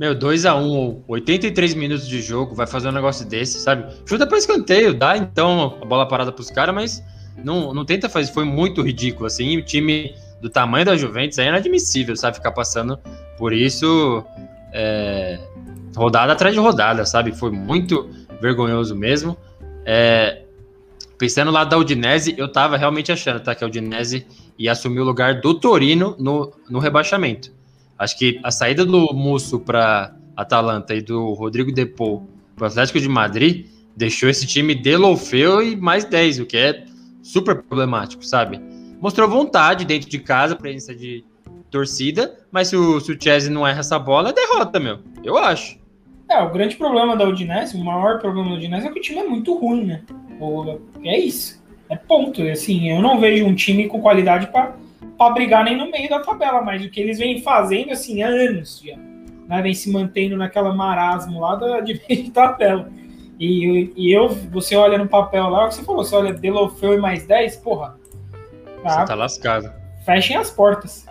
[0.00, 3.84] Meu, 2x1, um, 83 minutos de jogo, vai fazer um negócio desse, sabe?
[4.06, 7.04] Chuta pra escanteio, dá então a bola parada pros caras, mas
[7.44, 8.32] não, não tenta fazer.
[8.32, 9.58] Foi muito ridículo, assim.
[9.58, 12.36] O time do tamanho da Juventus é inadmissível, sabe?
[12.36, 12.98] Ficar passando
[13.36, 14.24] por isso,
[14.72, 15.38] é,
[15.94, 17.36] rodada atrás de rodada, sabe?
[17.36, 18.08] Foi muito
[18.40, 19.36] vergonhoso mesmo.
[19.84, 20.44] É,
[21.18, 24.26] pensando lá da Udinese, eu tava realmente achando tá, que a Udinese
[24.58, 27.59] ia assumir o lugar do Torino no, no rebaixamento.
[28.00, 32.26] Acho que a saída do Musso para Atalanta e do Rodrigo Depou
[32.56, 36.56] para o Atlético de Madrid deixou esse time de Lofeu e mais 10, o que
[36.56, 36.84] é
[37.22, 38.58] super problemático, sabe?
[39.00, 41.24] Mostrou vontade dentro de casa, presença de,
[41.70, 44.98] torcida, mas se o, se o Chelsea não erra essa bola, é derrota, meu.
[45.22, 45.78] Eu acho.
[46.28, 49.20] É, o grande problema da Udinese, o maior problema da Udinese é que o time
[49.20, 50.02] é muito ruim, né?
[51.04, 51.62] É isso.
[51.88, 52.42] É ponto.
[52.42, 54.74] Assim, eu não vejo um time com qualidade para
[55.28, 58.80] brigar nem no meio da tabela, mas o que eles vêm fazendo, assim, há anos
[58.82, 58.96] já.
[58.96, 59.60] Né?
[59.60, 62.90] Vem se mantendo naquela marasmo lá da, de meio de tabela.
[63.38, 66.94] E, e eu, você olha no papel lá, o que você falou, você olha Delofeu
[66.94, 67.98] e mais 10, porra.
[68.82, 69.72] Tá, você tá lascado.
[70.06, 71.04] Fechem as portas.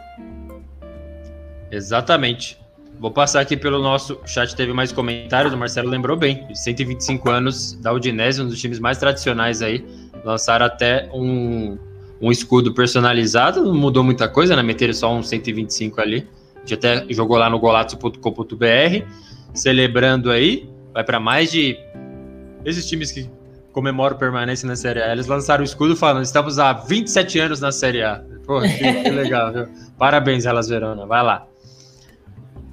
[1.70, 2.60] Exatamente.
[3.00, 7.74] Vou passar aqui pelo nosso chat, teve mais comentários, o Marcelo lembrou bem, 125 anos
[7.82, 9.86] da Udinese, um dos times mais tradicionais aí,
[10.26, 11.78] lançaram até um,
[12.22, 16.74] um escudo personalizado, não mudou muita coisa, né, meteram só um 125 ali, a gente
[16.74, 19.06] até jogou lá no golazzo.com.br,
[19.54, 21.78] celebrando aí, vai para mais de...
[22.66, 23.30] Esses times que
[23.72, 27.72] comemoram permanência na Série A, eles lançaram o escudo falando, estamos há 27 anos na
[27.72, 28.22] Série A.
[28.46, 28.68] Pô, que,
[29.04, 29.68] que legal, viu?
[29.98, 31.48] Parabéns, Elas Verona, vai lá.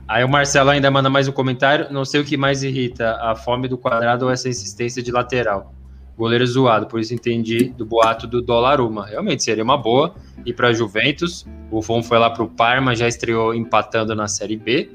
[0.08, 1.88] Aí o Marcelo ainda manda mais um comentário.
[1.90, 5.74] Não sei o que mais irrita, a fome do quadrado ou essa insistência de lateral.
[6.16, 9.06] Goleiro zoado, por isso entendi do boato do Donnarumma.
[9.06, 10.14] Realmente seria uma boa
[10.44, 11.46] ir para Juventus.
[11.70, 14.88] O Von foi lá para o Parma, já estreou empatando na Série B.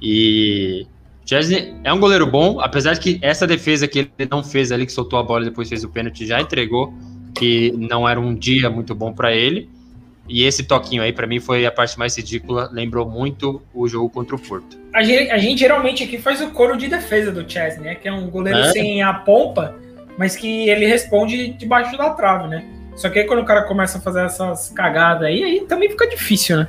[0.00, 0.86] E
[1.26, 4.86] Chesney é um goleiro bom, apesar de que essa defesa que ele não fez ali,
[4.86, 6.92] que soltou a bola e depois fez o pênalti, já entregou
[7.34, 9.68] que não era um dia muito bom para ele.
[10.28, 12.70] E esse toquinho aí, para mim, foi a parte mais ridícula.
[12.72, 14.78] Lembrou muito o jogo contra o Porto.
[14.94, 17.94] A gente, a gente geralmente aqui faz o coro de defesa do Chesney, né?
[17.94, 18.72] Que é um goleiro é.
[18.72, 19.76] sem a pompa,
[20.18, 22.64] mas que ele responde debaixo da trave, né?
[22.96, 26.08] Só que aí quando o cara começa a fazer essas cagadas aí, aí também fica
[26.08, 26.68] difícil, né?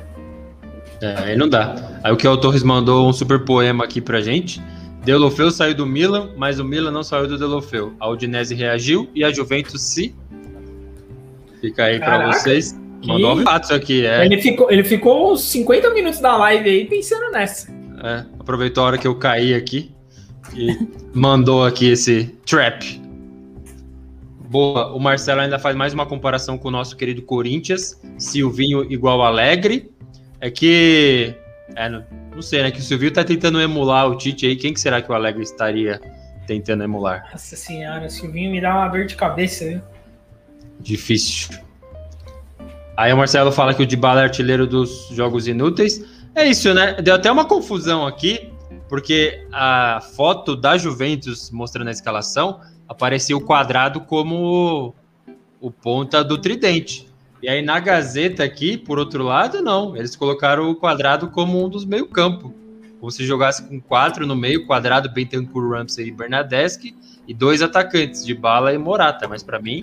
[1.00, 1.74] É, aí não dá.
[2.02, 4.62] Aí o que o Torres mandou um super poema aqui pra gente.
[5.04, 7.94] Delofeu saiu do Milan, mas o Milan não saiu do Delofeu.
[8.00, 10.14] A Udinese reagiu e a Juventus se.
[11.60, 12.76] Fica aí para vocês.
[13.04, 14.24] Mandou um fato aqui, é.
[14.24, 17.70] Ele ficou, ele ficou uns 50 minutos da live aí pensando nessa.
[18.02, 19.92] É, aproveitou a hora que eu caí aqui
[20.54, 20.76] e
[21.14, 23.00] mandou aqui esse trap.
[24.56, 29.20] Boa, o Marcelo ainda faz mais uma comparação com o nosso querido Corinthians, Silvinho igual
[29.20, 29.92] Alegre.
[30.40, 31.34] É que.
[31.74, 32.02] É, não,
[32.34, 32.70] não sei, né?
[32.70, 34.56] Que o Silvinho tá tentando emular o Tite aí.
[34.56, 36.00] Quem que será que o Alegre estaria
[36.46, 37.28] tentando emular?
[37.30, 39.82] Nossa senhora, o Silvinho me dá uma dor de cabeça, viu?
[40.80, 41.58] Difícil.
[42.96, 46.02] Aí o Marcelo fala que o Dybala é artilheiro dos jogos inúteis.
[46.34, 46.94] É isso, né?
[46.94, 48.50] Deu até uma confusão aqui,
[48.88, 52.58] porque a foto da Juventus mostrando a escalação
[52.88, 54.94] aparecia o quadrado como
[55.60, 57.06] o ponta do tridente.
[57.42, 59.96] E aí na Gazeta aqui, por outro lado, não.
[59.96, 62.54] Eles colocaram o quadrado como um dos meio-campo.
[62.98, 66.94] Como se jogasse com quatro no meio, quadrado, Bentancur, Ramsey e Bernadeschi,
[67.28, 69.28] e dois atacantes, de bala e Morata.
[69.28, 69.80] Mas para mim,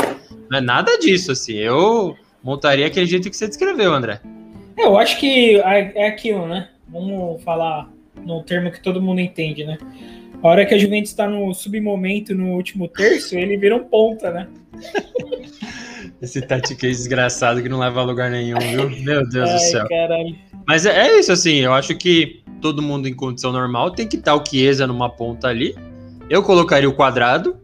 [0.49, 1.53] não é nada disso, assim.
[1.53, 4.19] Eu montaria aquele jeito que você descreveu, André.
[4.77, 6.69] É, eu acho que é, é aquilo, né?
[6.87, 7.89] Vamos falar
[8.25, 9.77] no termo que todo mundo entende, né?
[10.43, 14.29] A hora que a Juventus está no submomento no último terço, ele vira um ponta,
[14.29, 14.49] né?
[16.21, 18.89] Esse tatiquês desgraçado que não leva a lugar nenhum, viu?
[18.89, 19.87] Meu Deus Ai, do céu.
[19.87, 20.35] Caralho.
[20.67, 24.17] Mas é, é, isso, assim, eu acho que todo mundo em condição normal tem que
[24.17, 25.75] estar o Chiesa numa ponta ali.
[26.29, 27.57] Eu colocaria o quadrado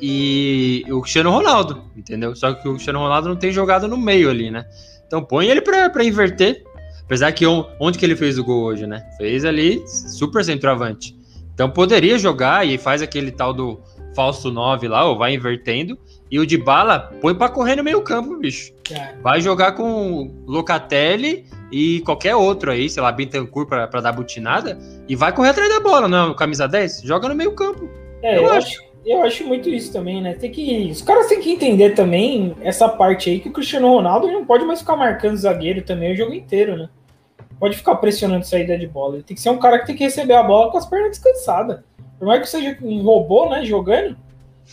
[0.00, 2.36] e o Cristiano Ronaldo, entendeu?
[2.36, 4.64] Só que o Cristiano Ronaldo não tem jogado no meio ali, né?
[5.04, 6.62] Então põe ele para inverter.
[7.04, 9.04] Apesar que onde que ele fez o gol hoje, né?
[9.18, 11.23] Fez ali super centroavante.
[11.54, 13.80] Então poderia jogar e faz aquele tal do
[14.14, 15.98] falso 9 lá, ou vai invertendo.
[16.30, 18.72] E o de bala põe para correr no meio campo, bicho.
[18.90, 19.14] É.
[19.22, 24.78] Vai jogar com Locatelli e qualquer outro aí, sei lá, Bintancourt para dar butinada.
[25.08, 26.34] E vai correr atrás da bola, não?
[26.34, 27.02] Camisa 10?
[27.04, 27.88] Joga no meio campo.
[28.22, 28.68] É, eu, eu acho.
[28.68, 28.94] acho.
[29.04, 30.32] Eu acho muito isso também, né?
[30.32, 34.28] Tem que, os caras têm que entender também essa parte aí que o Cristiano Ronaldo
[34.28, 36.88] não pode mais ficar marcando zagueiro também o jogo inteiro, né?
[37.58, 39.14] Pode ficar pressionando saída de bola.
[39.14, 41.10] Ele tem que ser um cara que tem que receber a bola com as pernas
[41.10, 41.80] descansadas.
[42.18, 44.16] Por mais que seja um robô, né, jogando,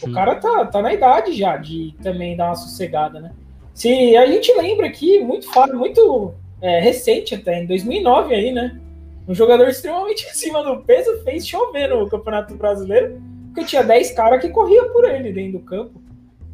[0.01, 3.31] o cara tá, tá na idade já de também dar uma sossegada, né?
[3.73, 8.79] Se a gente lembra aqui, muito muito é, recente até, em 2009 aí, né?
[9.27, 14.41] Um jogador extremamente acima do peso fez chover no Campeonato Brasileiro, porque tinha 10 caras
[14.41, 16.01] que corriam por ele dentro do campo.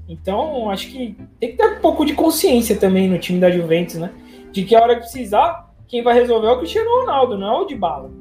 [0.07, 3.95] Então, acho que tem que ter um pouco de consciência também no time da Juventus,
[3.95, 4.11] né?
[4.51, 7.61] De que a hora que precisar, quem vai resolver é o Cristiano Ronaldo, não é
[7.61, 8.11] o de bala.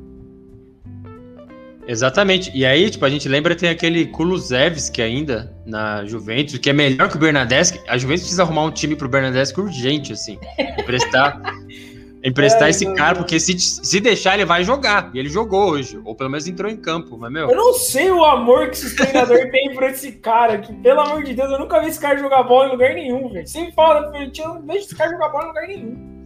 [1.88, 2.50] Exatamente.
[2.52, 7.08] E aí, tipo, a gente lembra tem aquele Kulusevski ainda na Juventus, que é melhor
[7.08, 7.80] que o Bernadeschi.
[7.86, 10.36] A Juventus precisa arrumar um time pro Bernadeschi urgente, assim.
[10.76, 11.40] Emprestar,
[12.24, 15.10] emprestar é, esse cara, porque se, se deixar, ele vai jogar.
[15.14, 16.00] E ele jogou hoje.
[16.04, 17.48] Ou pelo menos entrou em campo, mas meu.
[17.48, 21.22] Eu não sei o amor que esse treinador tem por esse cara, que, pelo amor
[21.22, 23.46] de Deus, eu nunca vi esse cara jogar bola em lugar nenhum, velho.
[23.46, 26.16] Sempre fala, eu não vejo esse cara jogar bola em lugar nenhum.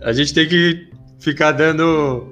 [0.00, 0.87] A gente tem que
[1.18, 2.30] ficar dando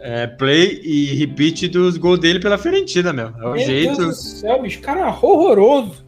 [0.00, 3.26] é, play e repeat dos gols dele pela Fiorentina, meu.
[3.26, 3.96] É o meu jeito.
[3.96, 6.04] Deus do céu, bicho, cara horroroso.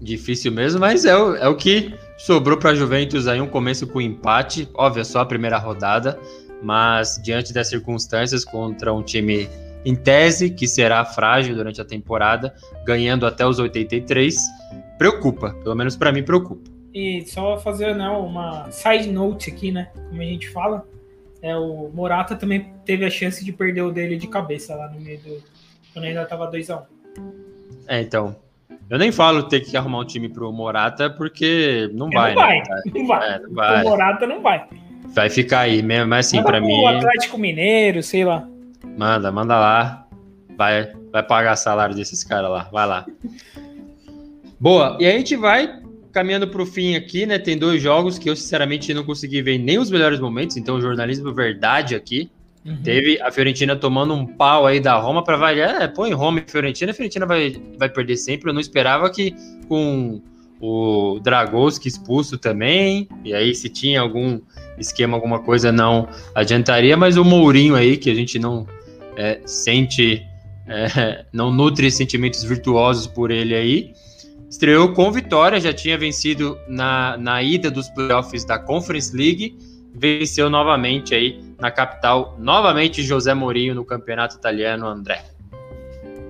[0.00, 4.00] Difícil mesmo, mas é o, é o que sobrou para Juventus aí um começo com
[4.00, 4.68] empate.
[4.74, 6.18] Óbvio, é só a primeira rodada,
[6.62, 9.48] mas diante das circunstâncias contra um time
[9.84, 12.54] em tese que será frágil durante a temporada,
[12.84, 14.36] ganhando até os 83,
[14.96, 15.50] preocupa.
[15.62, 16.77] Pelo menos para mim preocupa.
[16.98, 19.88] E só fazer né, uma side note aqui, né?
[20.08, 20.84] Como a gente fala
[21.40, 25.00] é, o Morata também teve a chance de perder o dele de cabeça lá no
[25.00, 25.42] meio do.
[25.92, 26.82] Quando ainda tava 2x1.
[27.86, 28.34] É, então.
[28.90, 32.58] Eu nem falo ter que arrumar um time pro Morata, porque não vai, não vai,
[32.58, 32.82] né?
[32.92, 33.28] Não vai.
[33.28, 33.84] É, não vai.
[33.84, 34.66] O Morata não vai.
[35.08, 36.80] Vai ficar aí mesmo, mas assim, para mim.
[36.80, 38.48] O Atlético Mineiro, sei lá.
[38.96, 40.08] Manda, manda lá.
[40.56, 42.68] Vai, vai pagar salário desses caras lá.
[42.72, 43.06] Vai lá.
[44.58, 45.80] Boa, e a gente vai
[46.12, 47.38] caminhando para o fim aqui, né?
[47.38, 51.32] Tem dois jogos que eu, sinceramente, não consegui ver nem os melhores momentos, então jornalismo
[51.32, 52.30] verdade aqui.
[52.64, 52.76] Uhum.
[52.82, 55.82] Teve a Fiorentina tomando um pau aí da Roma para variar.
[55.82, 58.50] É, põe Roma e Fiorentina, a Fiorentina vai, vai perder sempre.
[58.50, 59.34] Eu não esperava que
[59.68, 60.20] com
[60.60, 64.40] o Dragowski expulso também, e aí se tinha algum
[64.78, 68.66] esquema, alguma coisa, não adiantaria, mas o Mourinho aí, que a gente não
[69.16, 70.26] é, sente,
[70.66, 73.92] é, não nutre sentimentos virtuosos por ele aí,
[74.50, 79.58] Estreou com vitória, já tinha vencido na, na ida dos playoffs da Conference League,
[79.94, 85.22] venceu novamente aí na capital, novamente José Mourinho no campeonato italiano, André.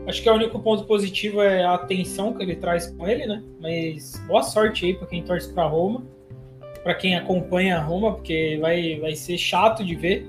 [0.09, 3.43] Acho que o único ponto positivo é a atenção que ele traz com ele, né?
[3.61, 6.03] Mas boa sorte aí para quem torce para Roma,
[6.83, 10.27] para quem acompanha a Roma, porque vai, vai ser chato de ver.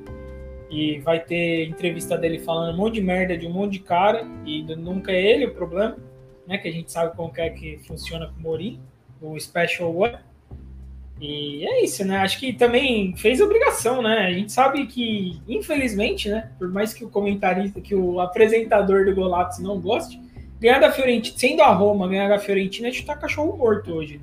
[0.69, 4.27] E vai ter entrevista dele falando um monte de merda de um monte de cara,
[4.45, 5.97] e nunca é ele o problema
[6.49, 6.57] né?
[6.57, 8.79] Que a gente sabe como é que funciona com o Morim,
[9.21, 10.17] o Special One.
[11.21, 12.17] E é isso, né?
[12.17, 14.25] Acho que também fez obrigação, né?
[14.25, 16.49] A gente sabe que, infelizmente, né?
[16.57, 20.19] Por mais que o comentarista, que o apresentador do Golatos não goste,
[20.59, 24.19] ganhar da Fiorentina, sendo a Roma, ganhar da Fiorentina é chutar cachorro morto hoje.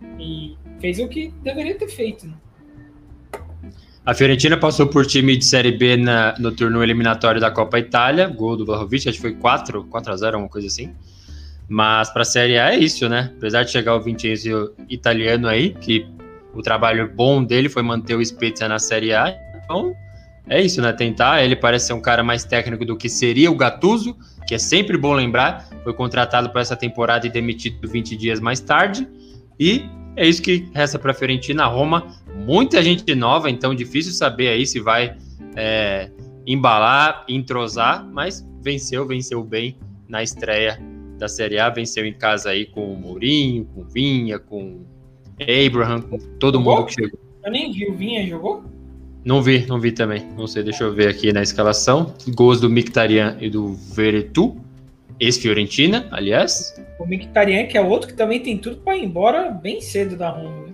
[0.00, 0.16] Né?
[0.18, 2.34] E fez o que deveria ter feito, né?
[4.06, 8.26] A Fiorentina passou por time de Série B na, no turno eliminatório da Copa Itália,
[8.26, 10.94] gol do Vlahovic, acho que foi 4, 4 a 0 uma coisa assim.
[11.68, 13.30] Mas para a Série A é isso, né?
[13.36, 16.06] Apesar de chegar o Vincenzo italiano aí, que
[16.54, 19.36] o trabalho bom dele foi manter o Spezia na Série A.
[19.62, 19.94] Então,
[20.48, 20.92] é isso, né?
[20.94, 21.44] Tentar.
[21.44, 24.16] Ele parece ser um cara mais técnico do que seria o Gattuso,
[24.46, 25.68] que é sempre bom lembrar.
[25.84, 29.06] Foi contratado para essa temporada e demitido 20 dias mais tarde.
[29.60, 29.84] E
[30.16, 31.66] é isso que resta para a Fiorentina.
[31.66, 35.14] Roma, muita gente nova, então difícil saber aí se vai
[35.54, 36.10] é,
[36.46, 39.76] embalar, entrosar, mas venceu, venceu bem
[40.08, 40.80] na estreia
[41.18, 44.84] da Série A, venceu em casa aí com o Mourinho, com o Vinha, com
[45.40, 46.76] Abraham, com todo jogou?
[46.76, 47.18] mundo que chegou.
[47.44, 48.62] Eu nem vi, o Vinha jogou?
[49.24, 50.26] Não vi, não vi também.
[50.36, 52.14] Não sei, deixa eu ver aqui na escalação.
[52.34, 54.56] Gols do Mictarian e do Veretu,
[55.20, 56.74] ex-Fiorentina, aliás.
[56.98, 60.30] O Mictarian, que é outro que também tem tudo para ir embora bem cedo da
[60.30, 60.68] Roma.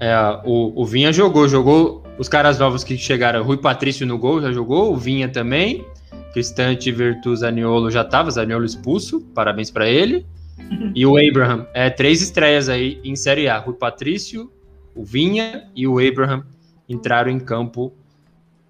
[0.00, 0.12] É,
[0.44, 4.52] o, o Vinha jogou, jogou os caras novos que chegaram, Rui Patrício no gol já
[4.52, 5.84] jogou, o Vinha também.
[6.32, 10.26] Cristante Virtus Zaniolo já estava, Zaniolo expulso, parabéns para ele.
[10.94, 13.58] E o Abraham, é, três estreias aí em Série A.
[13.58, 14.50] Rui Patrício,
[14.94, 16.44] o Vinha e o Abraham
[16.88, 17.92] entraram em campo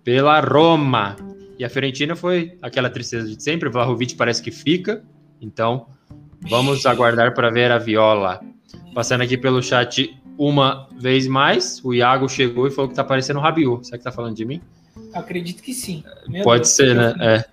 [0.02, 1.16] pela Roma.
[1.58, 5.04] E a Fiorentina foi aquela tristeza de sempre, o Vlahovic parece que fica,
[5.40, 5.86] então
[6.40, 8.40] vamos aguardar para ver a Viola.
[8.94, 13.38] Passando aqui pelo chat uma vez mais, o Iago chegou e falou que tá parecendo
[13.38, 13.86] o Rabiot.
[13.86, 14.60] Será que tá falando de mim?
[15.14, 16.02] Acredito que sim.
[16.28, 17.14] Meu Pode Deus, ser, né?
[17.20, 17.44] É.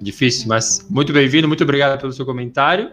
[0.00, 2.90] Difícil, mas muito bem-vindo, muito obrigado pelo seu comentário.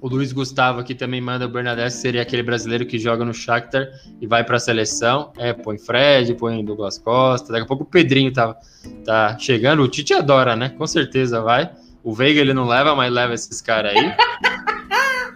[0.00, 3.86] O Luiz Gustavo aqui também manda o Bernadette seria aquele brasileiro que joga no Shakhtar
[4.18, 5.30] e vai para a seleção.
[5.36, 7.52] É, põe Fred, põe Douglas Costa.
[7.52, 8.56] Daqui a pouco o Pedrinho tá,
[9.04, 9.82] tá chegando.
[9.82, 10.70] O Tite adora, né?
[10.70, 11.70] Com certeza vai.
[12.02, 14.16] O Veiga ele não leva, mas leva esses caras aí.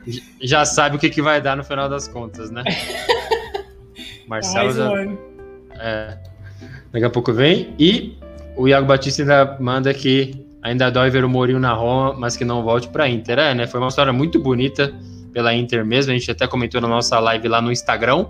[0.41, 2.63] Já sabe o que, que vai dar no final das contas, né?
[4.27, 4.91] Marcelo já.
[5.79, 6.19] É,
[6.95, 7.75] daqui a pouco vem.
[7.79, 8.17] E
[8.57, 12.45] o Iago Batista ainda manda que ainda dói ver o Mourinho na Roma, mas que
[12.45, 13.39] não volte para Inter.
[13.39, 13.67] É, né?
[13.67, 14.95] Foi uma história muito bonita
[15.33, 16.13] pela Inter mesmo.
[16.13, 18.27] A gente até comentou na nossa live lá no Instagram.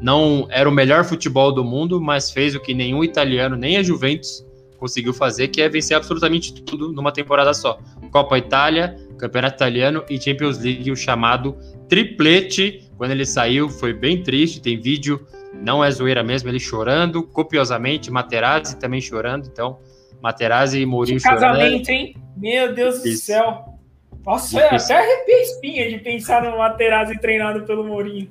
[0.00, 3.82] Não era o melhor futebol do mundo, mas fez o que nenhum italiano, nem a
[3.84, 4.44] Juventus,
[4.82, 7.78] conseguiu fazer, que é vencer absolutamente tudo numa temporada só.
[8.10, 11.56] Copa Itália, Campeonato Italiano e Champions League, o chamado
[11.88, 12.90] triplete.
[12.98, 14.60] Quando ele saiu, foi bem triste.
[14.60, 15.24] Tem vídeo
[15.54, 19.78] não é zoeira mesmo, ele chorando copiosamente, Materazzi também chorando, então
[20.20, 22.16] Materazzi e Mourinho que casamento, hein?
[22.36, 23.78] Meu Deus do céu.
[24.26, 28.28] Nossa, eu até arrepia a espinha de pensar no Materazzi treinado pelo Mourinho.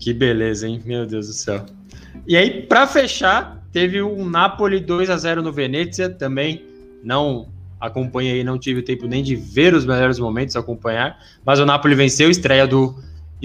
[0.00, 0.82] Que beleza, hein?
[0.84, 1.64] Meu Deus do céu.
[2.26, 6.64] E aí, para fechar, teve um Napoli 2 a 0 no Venezia, também
[7.02, 7.48] não
[7.80, 12.30] acompanhei, não tive tempo nem de ver os melhores momentos acompanhar, mas o Napoli venceu,
[12.30, 12.94] estreia do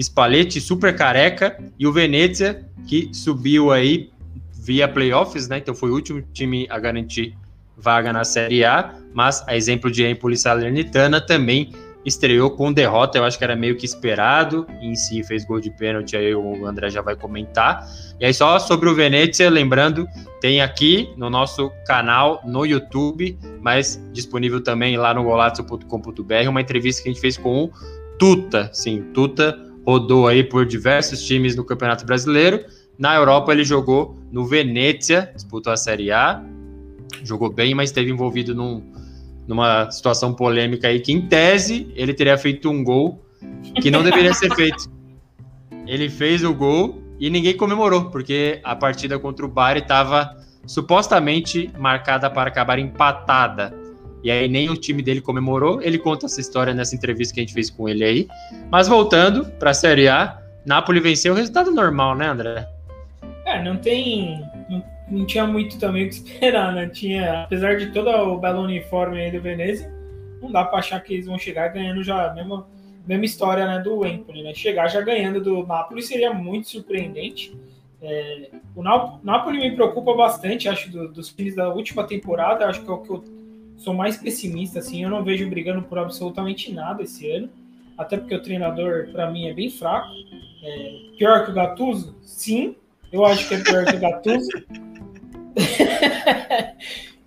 [0.00, 4.10] Spalletti super careca e o Venezia que subiu aí
[4.52, 5.58] via playoffs, né?
[5.58, 7.36] Então foi o último time a garantir
[7.76, 11.70] vaga na Série A, mas a exemplo de Empoli Salernitana também
[12.04, 15.70] estreou com derrota, eu acho que era meio que esperado, em si fez gol de
[15.70, 17.88] pênalti, aí o André já vai comentar.
[18.20, 20.06] E aí só sobre o Venezia, lembrando,
[20.40, 27.02] tem aqui no nosso canal no YouTube, mas disponível também lá no golazzo.com.br, uma entrevista
[27.02, 27.70] que a gente fez com o
[28.18, 32.64] Tuta, sim, Tuta, rodou aí por diversos times no Campeonato Brasileiro.
[32.98, 36.42] Na Europa ele jogou no Venezia, disputou a Série A,
[37.24, 38.93] jogou bem, mas esteve envolvido num,
[39.46, 43.24] numa situação polêmica aí que, em tese, ele teria feito um gol
[43.80, 44.90] que não deveria ser feito.
[45.86, 50.36] Ele fez o gol e ninguém comemorou, porque a partida contra o Bari estava
[50.66, 53.74] supostamente marcada para acabar empatada.
[54.22, 55.82] E aí nem o time dele comemorou.
[55.82, 58.28] Ele conta essa história nessa entrevista que a gente fez com ele aí.
[58.70, 62.66] Mas voltando para a Série A, Napoli venceu o resultado normal, né, André?
[63.44, 64.42] É, não tem.
[65.08, 66.88] Não, tinha muito também o que esperar, né?
[66.88, 69.92] Tinha, apesar de todo o belo uniforme aí do Venezia,
[70.40, 72.66] não dá para achar que eles vão chegar ganhando já a mesma,
[73.06, 74.54] mesma história né, do Empoli, né?
[74.54, 77.56] Chegar já ganhando do Napoli seria muito surpreendente.
[78.02, 82.90] É, o Napoli me preocupa bastante, acho, do, dos times da última temporada, acho que
[82.90, 83.24] é o que eu
[83.78, 87.48] sou mais pessimista, assim, eu não vejo brigando por absolutamente nada esse ano,
[87.96, 90.08] até porque o treinador, para mim, é bem fraco.
[90.62, 92.14] É, pior que o Gattuso?
[92.22, 92.76] Sim,
[93.10, 94.50] eu acho que é pior que o Gattuso.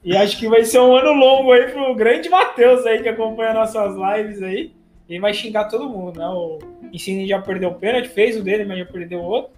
[0.03, 3.53] e acho que vai ser um ano longo aí pro grande Matheus aí, que acompanha
[3.53, 4.73] nossas lives aí.
[5.09, 6.27] Ele vai xingar todo mundo, né?
[6.27, 6.59] O
[6.91, 9.51] Insigne já perdeu o pênalti, fez o dele, mas já perdeu o outro.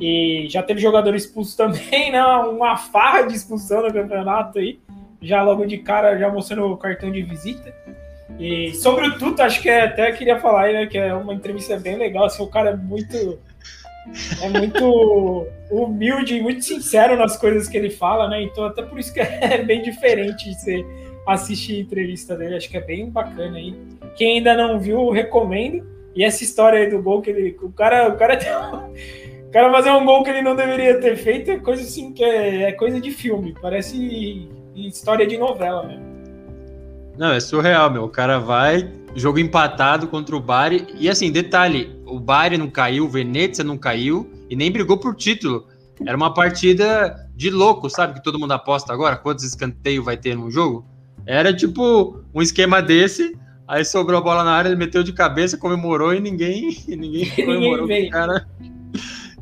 [0.00, 2.24] E já teve jogador expulso também, né?
[2.24, 4.78] Uma farra de expulsão no campeonato aí
[5.24, 7.74] já logo de cara, já mostrando o cartão de visita.
[8.38, 11.34] E sobre o Tuta, acho que é, até queria falar aí, né, que é uma
[11.34, 13.38] entrevista bem legal, assim, o cara é muito
[14.42, 18.42] é muito humilde e muito sincero nas coisas que ele fala, né?
[18.42, 20.86] Então até por isso que é bem diferente de você
[21.26, 23.74] assistir a entrevista dele, acho que é bem bacana aí.
[24.14, 25.84] Quem ainda não viu, recomendo.
[26.14, 27.56] E essa história aí do gol que ele.
[27.60, 28.38] O cara, o cara,
[29.48, 32.22] o cara fazer um gol que ele não deveria ter feito é coisa assim que
[32.22, 33.54] é, é coisa de filme.
[33.60, 36.14] Parece história de novela mesmo.
[37.16, 38.04] Não, é surreal, meu.
[38.04, 40.86] O cara vai, jogo empatado contra o Bari.
[40.98, 45.14] E assim, detalhe: o Bari não caiu, o Venezia não caiu e nem brigou por
[45.14, 45.66] título.
[46.06, 48.14] Era uma partida de louco, sabe?
[48.14, 49.16] Que todo mundo aposta agora.
[49.16, 50.84] Quantos escanteios vai ter no jogo?
[51.26, 53.36] Era tipo um esquema desse.
[53.66, 57.86] Aí sobrou a bola na área, ele meteu de cabeça, comemorou e ninguém, ninguém comemorou
[57.86, 58.46] ninguém cara.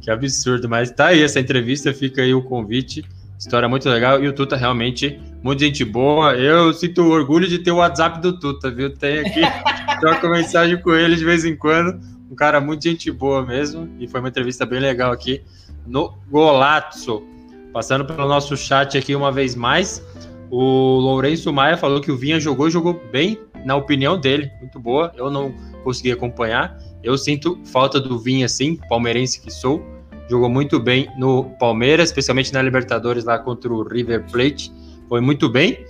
[0.01, 3.05] Que absurdo, mas tá aí essa entrevista, fica aí o convite.
[3.43, 6.33] História muito legal e o Tuta realmente muito gente boa.
[6.37, 8.97] Eu sinto orgulho de ter o WhatsApp do Tuta, viu?
[8.97, 9.41] Tem aqui,
[9.99, 11.99] troco mensagem com ele de vez em quando.
[12.31, 15.43] Um cara muito gente boa mesmo e foi uma entrevista bem legal aqui
[15.85, 17.25] no Golazzo.
[17.73, 20.01] Passando pelo nosso chat aqui uma vez mais,
[20.49, 25.13] o Lourenço Maia falou que o Vinha jogou, jogou bem, na opinião dele, muito boa.
[25.17, 26.79] Eu não consegui acompanhar.
[27.03, 29.85] Eu sinto falta do Vinha, sim, palmeirense que sou.
[30.33, 34.73] Jogou muito bem no Palmeiras, especialmente na Libertadores lá contra o River Plate.
[35.07, 35.85] Foi muito bem.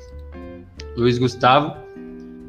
[0.97, 1.76] Luiz Gustavo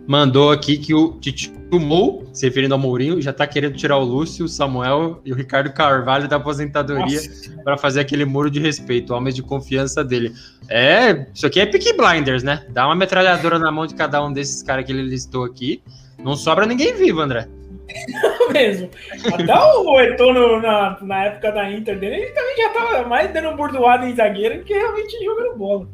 [0.07, 4.03] mandou aqui que o Tite Mou, se referindo ao Mourinho, já está querendo tirar o
[4.03, 7.19] Lúcio, o Samuel e o Ricardo Carvalho da aposentadoria
[7.63, 10.33] para fazer aquele muro de respeito, homens de confiança dele.
[10.67, 12.65] É, isso aqui é Peaky Blinders, né?
[12.69, 15.83] Dá uma metralhadora na mão de cada um desses caras que ele listou aqui.
[16.23, 17.47] Não sobra ninguém vivo, André.
[18.51, 18.89] Mesmo.
[19.33, 23.55] Até o Eto'o na, na época da Inter dele, ele também já tava mais dando
[23.55, 25.87] bordoada em zagueiro que realmente jogando bola.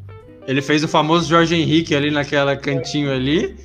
[0.47, 3.55] Ele fez o famoso Jorge Henrique ali naquela cantinho ali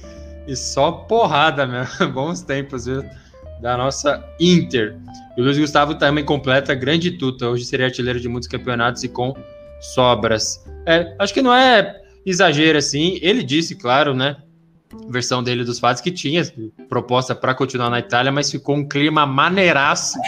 [0.46, 2.08] e só porrada, mesmo.
[2.12, 3.04] Bons tempos, viu?
[3.60, 4.96] Da nossa Inter.
[5.36, 7.48] E o Luiz Gustavo também completa grande tuta.
[7.48, 9.34] Hoje seria artilheiro de muitos campeonatos e com
[9.80, 10.64] sobras.
[10.86, 13.18] É, acho que não é exagero assim.
[13.22, 14.36] Ele disse, claro, né?
[15.08, 16.42] Versão dele dos fatos que tinha
[16.88, 20.18] proposta para continuar na Itália, mas ficou um clima maneiraço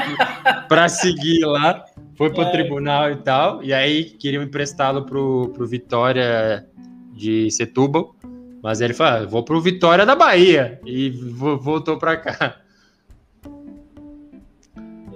[0.68, 1.84] para seguir lá.
[2.14, 2.50] Foi para o é.
[2.50, 3.62] tribunal e tal.
[3.62, 6.66] E aí queriam emprestá-lo pro, pro Vitória
[7.12, 8.14] de Setúbal.
[8.62, 10.80] Mas ele falou: ah, vou pro Vitória da Bahia.
[10.86, 12.56] E voltou para cá.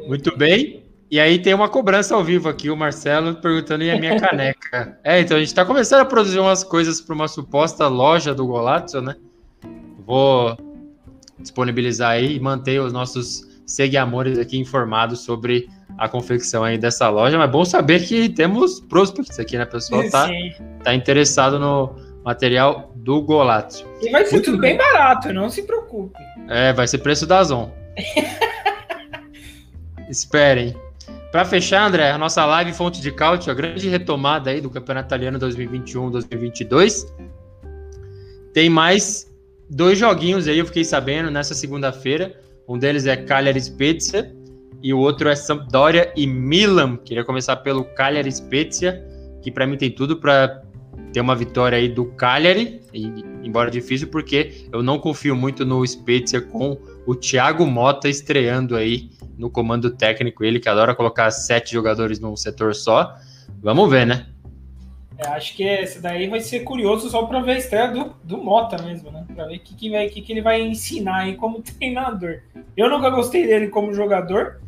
[0.07, 0.86] Muito bem.
[1.11, 4.99] E aí tem uma cobrança ao vivo aqui, o Marcelo perguntando e a minha caneca.
[5.05, 8.47] É, então a gente está começando a produzir umas coisas para uma suposta loja do
[8.47, 9.15] Golazzo, né?
[10.05, 10.57] Vou
[11.39, 17.39] disponibilizar aí e manter os nossos seguidores aqui informados sobre a confecção aí dessa loja.
[17.39, 20.09] Mas é bom saber que temos prospects aqui, né, pessoal?
[20.11, 20.29] Tá,
[20.83, 21.95] tá interessado no
[22.25, 23.87] material do Golazzo.
[24.03, 24.77] E vai ser Muito tudo bem.
[24.77, 26.19] bem barato, não se preocupe.
[26.49, 27.73] É, vai ser preço da Zon.
[30.11, 30.75] Esperem.
[31.37, 35.09] Para fechar, André, a nossa live Fonte de Cálcio, a grande retomada aí do Campeonato
[35.09, 37.12] Italiano 2021-2022.
[38.55, 39.30] Tem mais
[39.68, 42.41] dois joguinhos aí, eu fiquei sabendo, nessa segunda-feira.
[42.66, 44.34] Um deles é Cagliari Spezia
[44.82, 46.97] e o outro é Sampdoria e Milan.
[46.97, 49.07] Queria começar pelo Cagliari Spezia,
[49.43, 50.62] que para mim tem tudo para
[51.12, 52.80] ter uma vitória aí do Cagliari,
[53.45, 59.11] embora difícil, porque eu não confio muito no Spezia com o Thiago Mota estreando aí
[59.39, 63.15] no comando técnico, ele que adora colocar sete jogadores num setor só.
[63.63, 64.27] Vamos ver, né?
[65.19, 68.37] É, acho que esse daí vai ser curioso só para ver a estreia do, do
[68.39, 69.25] Mota mesmo, né?
[69.35, 72.41] Para ver o que, que, vai, que, que ele vai ensinar aí como treinador.
[72.77, 74.61] Eu nunca gostei dele como jogador,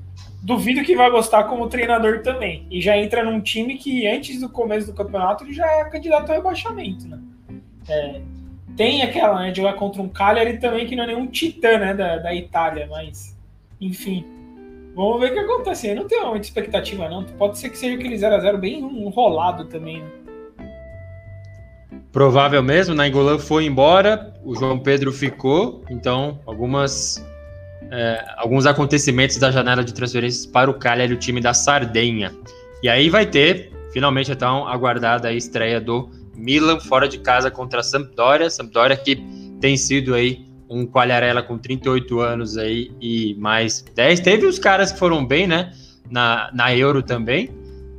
[0.43, 2.66] duvido que vai gostar como treinador também.
[2.70, 6.31] E já entra num time que antes do começo do campeonato ele já é candidato
[6.31, 7.20] a rebaixamento, né?
[7.89, 8.20] É,
[8.78, 11.92] tem aquela, né, de jogar contra um Cagliari também que não é nenhum titã, né,
[11.92, 13.36] da, da Itália, mas
[13.80, 14.24] enfim.
[14.94, 15.88] Vamos ver o que acontece.
[15.88, 17.24] Eu não tenho muita expectativa, não.
[17.24, 20.10] Pode ser que seja aquele 0x0 bem enrolado também, né?
[22.12, 23.38] Provável mesmo, Nainggolan né?
[23.38, 27.24] foi embora, o João Pedro ficou, então algumas
[27.90, 32.32] é, alguns acontecimentos da janela de transferências para o Cagliari, o time da Sardenha.
[32.82, 37.81] E aí vai ter, finalmente, então, aguardada a estreia do Milan fora de casa contra
[37.81, 38.48] a Sampdoria.
[38.48, 39.16] Sampdoria que
[39.60, 44.20] tem sido aí um Quagliarella com 38 anos aí e mais 10.
[44.20, 45.73] Teve os caras que foram bem, né?
[46.10, 47.51] Na, na Euro também,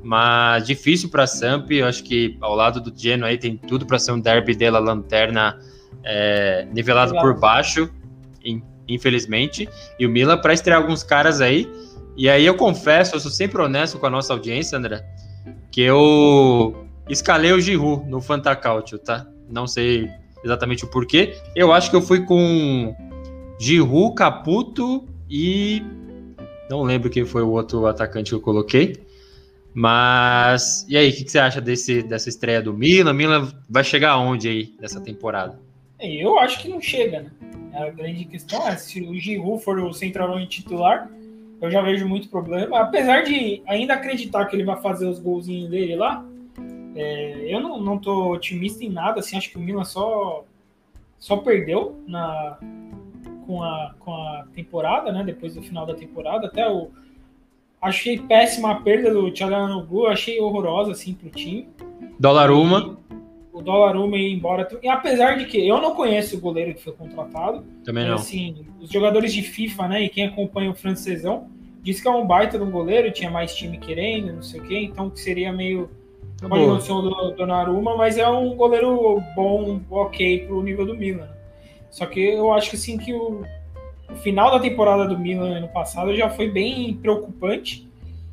[0.04, 1.70] mas difícil para a Samp.
[1.72, 4.80] Eu acho que ao lado do Genoa aí tem tudo para ser um derby dela
[4.80, 5.60] lanterna
[6.04, 7.26] é, nivelado Legal.
[7.26, 7.92] por baixo
[8.90, 9.70] infelizmente.
[10.00, 11.72] E o Milan para estrear alguns caras aí.
[12.18, 15.06] E aí eu confesso, eu sou sempre honesto com a nossa audiência, André,
[15.72, 19.28] que eu escalei o Giroud no Fantacautio, tá?
[19.50, 20.10] Não sei
[20.44, 21.36] exatamente o porquê.
[21.56, 22.96] Eu acho que eu fui com
[23.60, 25.84] Giroud, Caputo e
[26.70, 28.96] não lembro quem foi o outro atacante que eu coloquei.
[29.74, 33.14] Mas e aí, o que, que, você acha desse, dessa estreia do Milan?
[33.14, 35.60] Milan vai chegar aonde aí nessa temporada?
[36.00, 37.32] Eu acho que não chega, né?
[37.74, 41.10] A grande questão é se o Giroud for o centroavante titular,
[41.62, 42.80] eu já vejo muito problema.
[42.80, 46.26] Apesar de ainda acreditar que ele vai fazer os golzinhos dele lá,
[47.00, 49.20] é, eu não, não tô otimista em nada.
[49.20, 50.44] Assim, acho que o Milan só,
[51.18, 52.58] só perdeu na,
[53.46, 55.24] com, a, com a temporada, né?
[55.24, 56.48] Depois do final da temporada.
[56.48, 56.90] Até o.
[57.82, 61.70] Achei péssima a perda do Thiago achei horrorosa assim pro time.
[62.20, 63.00] Dólar uma
[63.60, 64.68] o Donnarumma ir embora.
[64.82, 67.64] E apesar de que eu não conheço o goleiro que foi contratado.
[67.84, 68.16] Também não.
[68.16, 71.50] Assim, os jogadores de FIFA, né, e quem acompanha o francesão,
[71.82, 74.64] diz que é um baita de um goleiro, tinha mais time querendo, não sei o
[74.64, 75.90] quê, então que seria meio
[76.48, 81.30] uma emoção do Donnarumma, mas é um goleiro bom, ok pro nível do Milan.
[81.90, 83.44] Só que eu acho que assim que o,
[84.10, 87.90] o final da temporada do Milan ano passado já foi bem preocupante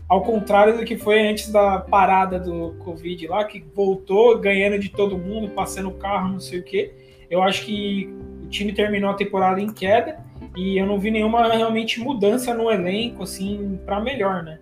[0.08, 4.88] ao contrário do que foi antes da parada do Covid lá, que voltou ganhando de
[4.88, 6.92] todo mundo, passando o carro, não sei o quê.
[7.28, 8.08] Eu acho que
[8.44, 10.18] o time terminou a temporada em queda
[10.56, 14.60] e eu não vi nenhuma realmente mudança no elenco, assim, para melhor, né?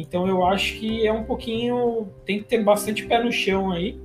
[0.00, 2.08] Então eu acho que é um pouquinho.
[2.24, 3.98] Tem que ter bastante pé no chão aí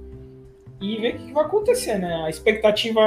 [0.82, 2.24] e ver o que vai acontecer, né?
[2.26, 3.02] A expectativa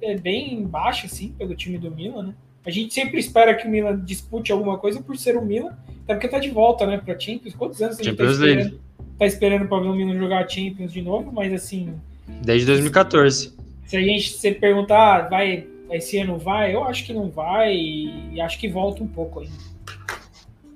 [0.00, 2.34] é bem baixa, assim, pelo time do Milan, né?
[2.64, 6.14] A gente sempre espera que o Milan dispute alguma coisa por ser o Milan, até
[6.14, 7.54] porque tá de volta, né, pra Champions.
[7.54, 8.80] Quantos anos a gente tá Champions tá esperando,
[9.18, 11.30] tá esperando pra ver o Milan jogar Champions de novo?
[11.32, 11.94] Mas assim.
[12.42, 13.56] Desde 2014.
[13.84, 16.74] Se a gente se perguntar, ah, vai, esse ano vai?
[16.74, 19.68] Eu acho que não vai e acho que volta um pouco ainda.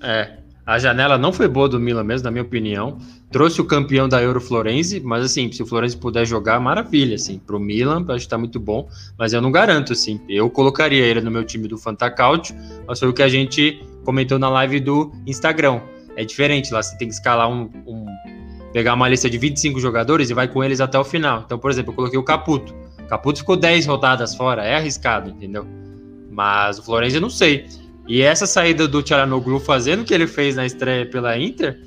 [0.02, 0.38] É.
[0.64, 2.98] A janela não foi boa do Milan mesmo, na minha opinião.
[3.32, 7.38] Trouxe o campeão da Euro Florenzi, mas assim, se o Florenzi puder jogar, maravilha, assim.
[7.38, 10.20] Pro Milan, acho que tá muito bom, mas eu não garanto, assim.
[10.28, 12.54] Eu colocaria ele no meu time do Fantacaut,
[12.86, 15.80] mas foi o que a gente comentou na live do Instagram.
[16.14, 18.06] É diferente, lá você tem que escalar um, um,
[18.72, 21.42] pegar uma lista de 25 jogadores e vai com eles até o final.
[21.44, 22.72] Então, por exemplo, eu coloquei o Caputo.
[23.08, 25.66] Caputo ficou 10 rodadas fora, é arriscado, entendeu?
[26.30, 27.66] Mas o Florenzi eu não sei.
[28.06, 31.78] E essa saída do Tcharanoglu fazendo o que ele fez na estreia pela Inter,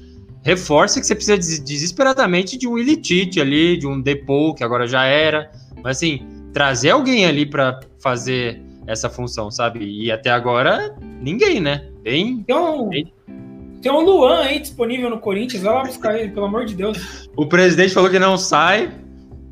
[0.43, 5.03] reforça que você precisa desesperadamente de um Ilitite ali, de um Depou, que agora já
[5.05, 5.51] era.
[5.83, 9.83] Mas assim, trazer alguém ali para fazer essa função, sabe?
[9.83, 11.89] E até agora, ninguém, né?
[12.01, 12.43] Bem.
[12.43, 13.13] Tem um, bem...
[13.81, 17.27] tem um Luan aí disponível no Corinthians, vai lá buscar ele, pelo amor de Deus.
[17.35, 18.91] O presidente falou que não sai,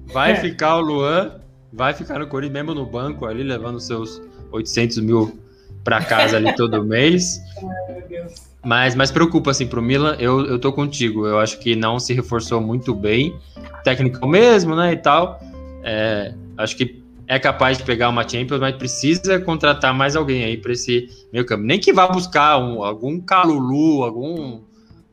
[0.05, 0.35] vai é.
[0.35, 1.41] ficar o Luan,
[1.73, 4.21] vai ficar no Corinthians, mesmo no banco ali, levando seus
[4.51, 5.42] 800 mil
[5.83, 7.41] para casa ali todo mês.
[7.57, 8.53] Ai, meu Deus.
[8.63, 11.27] Mas, mas preocupa, assim, pro Milan, eu, eu tô contigo.
[11.27, 13.35] Eu acho que não se reforçou muito bem.
[13.83, 15.39] Técnico mesmo, né, e tal.
[15.83, 20.57] É, acho que é capaz de pegar uma Champions, mas precisa contratar mais alguém aí
[20.57, 21.63] para esse meio campo.
[21.63, 24.61] Nem que vá buscar um, algum Calulu, algum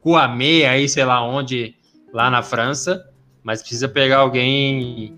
[0.01, 1.75] Kouamé aí, sei lá onde,
[2.13, 3.05] lá na França,
[3.43, 5.17] mas precisa pegar alguém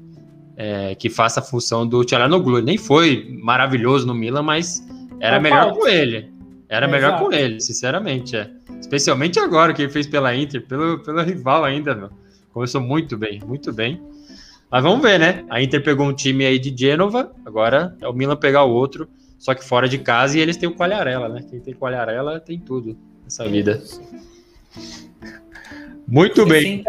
[0.57, 2.63] é, que faça a função do Tchalanoglu.
[2.63, 4.83] Nem foi maravilhoso no Milan, mas
[5.23, 6.33] era melhor com ele.
[6.69, 8.37] Era melhor com ele, sinceramente.
[8.37, 8.51] É.
[8.81, 12.11] Especialmente agora que ele fez pela Inter, pelo, pelo rival ainda, meu.
[12.53, 14.03] Começou muito bem, muito bem.
[14.71, 15.45] Mas vamos ver, né?
[15.49, 19.09] A Inter pegou um time aí de Genova, agora é o Milan pegar o outro,
[19.39, 21.45] só que fora de casa e eles têm o Qualharela, né?
[21.49, 23.83] Quem tem Qualharela tem tudo nessa vida.
[26.09, 26.83] Muito bem.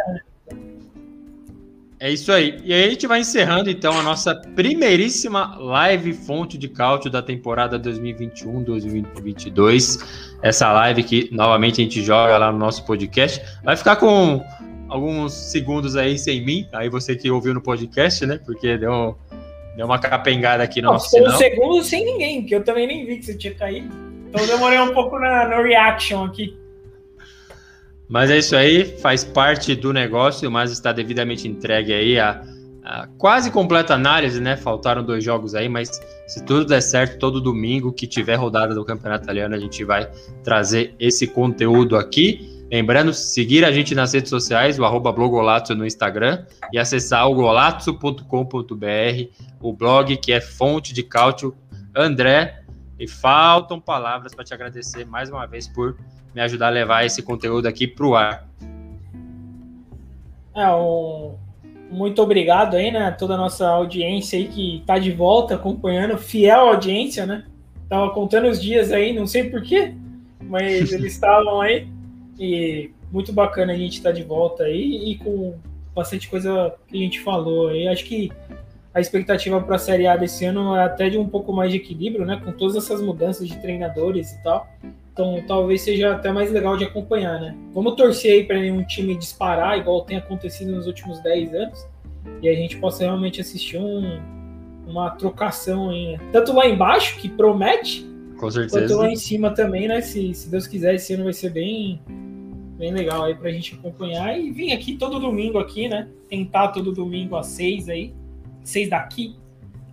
[2.03, 2.59] É isso aí.
[2.65, 7.21] E aí a gente vai encerrando então a nossa primeiríssima live fonte de cálcio da
[7.21, 10.05] temporada 2021-2022.
[10.41, 13.41] Essa live que novamente a gente joga lá no nosso podcast.
[13.63, 14.43] Vai ficar com
[14.89, 18.37] alguns segundos aí sem mim, aí você que ouviu no podcast, né?
[18.45, 19.17] Porque deu,
[19.77, 21.35] deu uma capengada aqui no Não, nosso sinal.
[21.35, 23.87] Um segundo sem ninguém, que eu também nem vi que você tinha caído.
[24.27, 26.61] Então demorei um pouco na, no reaction aqui.
[28.13, 32.43] Mas é isso aí, faz parte do negócio, mas está devidamente entregue aí a,
[32.83, 34.55] a, quase completa análise, né?
[34.55, 38.85] Faltaram dois jogos aí, mas se tudo der certo, todo domingo que tiver rodada do
[38.85, 40.07] Campeonato Italiano, a gente vai
[40.43, 42.63] trazer esse conteúdo aqui.
[42.71, 47.33] Lembrando, seguir a gente nas redes sociais, o arroba blogolazzo no Instagram e acessar o
[49.59, 51.55] o blog que é fonte de cálcio.
[51.95, 52.63] André,
[52.99, 55.97] e faltam palavras para te agradecer mais uma vez por
[56.33, 58.47] me ajudar a levar esse conteúdo aqui para o ar.
[60.55, 61.35] É, um...
[61.89, 63.11] Muito obrigado aí, né?
[63.11, 67.45] Toda a nossa audiência aí que está de volta acompanhando, fiel audiência, né?
[67.87, 69.93] Tava contando os dias aí, não sei porquê,
[70.41, 71.87] mas eles estavam aí.
[72.39, 75.53] E muito bacana a gente estar tá de volta aí e com
[75.93, 77.87] bastante coisa que a gente falou aí.
[77.87, 78.31] Acho que
[78.91, 81.77] a expectativa para a Série A desse ano é até de um pouco mais de
[81.77, 82.41] equilíbrio, né?
[82.43, 84.67] Com todas essas mudanças de treinadores e tal.
[85.13, 87.55] Então talvez seja até mais legal de acompanhar, né?
[87.71, 91.87] Vamos torcer aí para nenhum time disparar, igual tem acontecido nos últimos 10 anos,
[92.41, 94.19] e a gente possa realmente assistir um,
[94.87, 96.19] uma trocação aí, né?
[96.31, 98.09] Tanto lá embaixo, que promete,
[98.39, 98.79] Com certeza.
[98.79, 100.01] quanto lá em cima também, né?
[100.01, 102.01] Se, se Deus quiser, esse ano vai ser bem,
[102.77, 106.07] bem legal aí pra gente acompanhar e vir aqui todo domingo aqui, né?
[106.27, 108.11] Tentar todo domingo às seis aí,
[108.63, 109.35] seis daqui,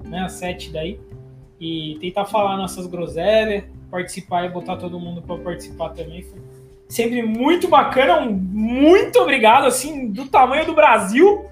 [0.03, 0.21] né?
[0.21, 0.99] Às sete daí.
[1.61, 6.23] E tentar falar nossas groselhas, participar e botar todo mundo para participar também.
[6.23, 6.39] Foi
[6.89, 11.45] sempre muito bacana, um muito obrigado, assim, do tamanho do Brasil.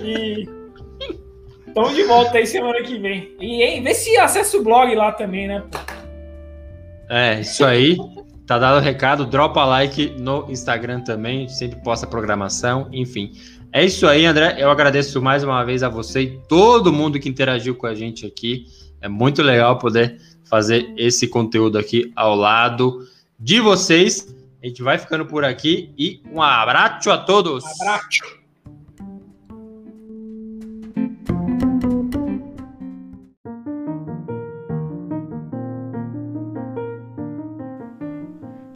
[0.00, 0.48] E
[1.66, 3.34] estamos de volta aí semana que vem.
[3.40, 5.62] E hein, vê se acessa o blog lá também, né?
[7.08, 7.96] É, isso aí.
[8.46, 9.26] Tá dado o recado.
[9.26, 11.48] Dropa like no Instagram também.
[11.48, 12.88] Sempre posta programação.
[12.92, 13.32] Enfim.
[13.72, 14.56] É isso aí, André.
[14.58, 18.24] Eu agradeço mais uma vez a você e todo mundo que interagiu com a gente
[18.24, 18.66] aqui.
[19.00, 23.06] É muito legal poder fazer esse conteúdo aqui ao lado
[23.38, 24.34] de vocês.
[24.62, 27.64] A gente vai ficando por aqui e um abraço a todos.
[27.80, 28.36] Abraço.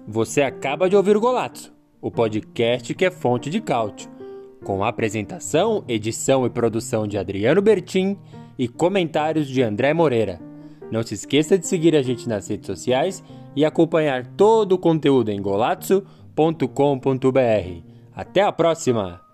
[0.06, 4.10] Você acaba de ouvir o Golato, o podcast que é fonte de cálcio,
[4.64, 8.18] com apresentação, edição e produção de Adriano Bertin
[8.58, 10.49] e comentários de André Moreira.
[10.90, 13.22] Não se esqueça de seguir a gente nas redes sociais
[13.54, 16.60] e acompanhar todo o conteúdo em golazzo.com.br.
[18.14, 19.29] Até a próxima!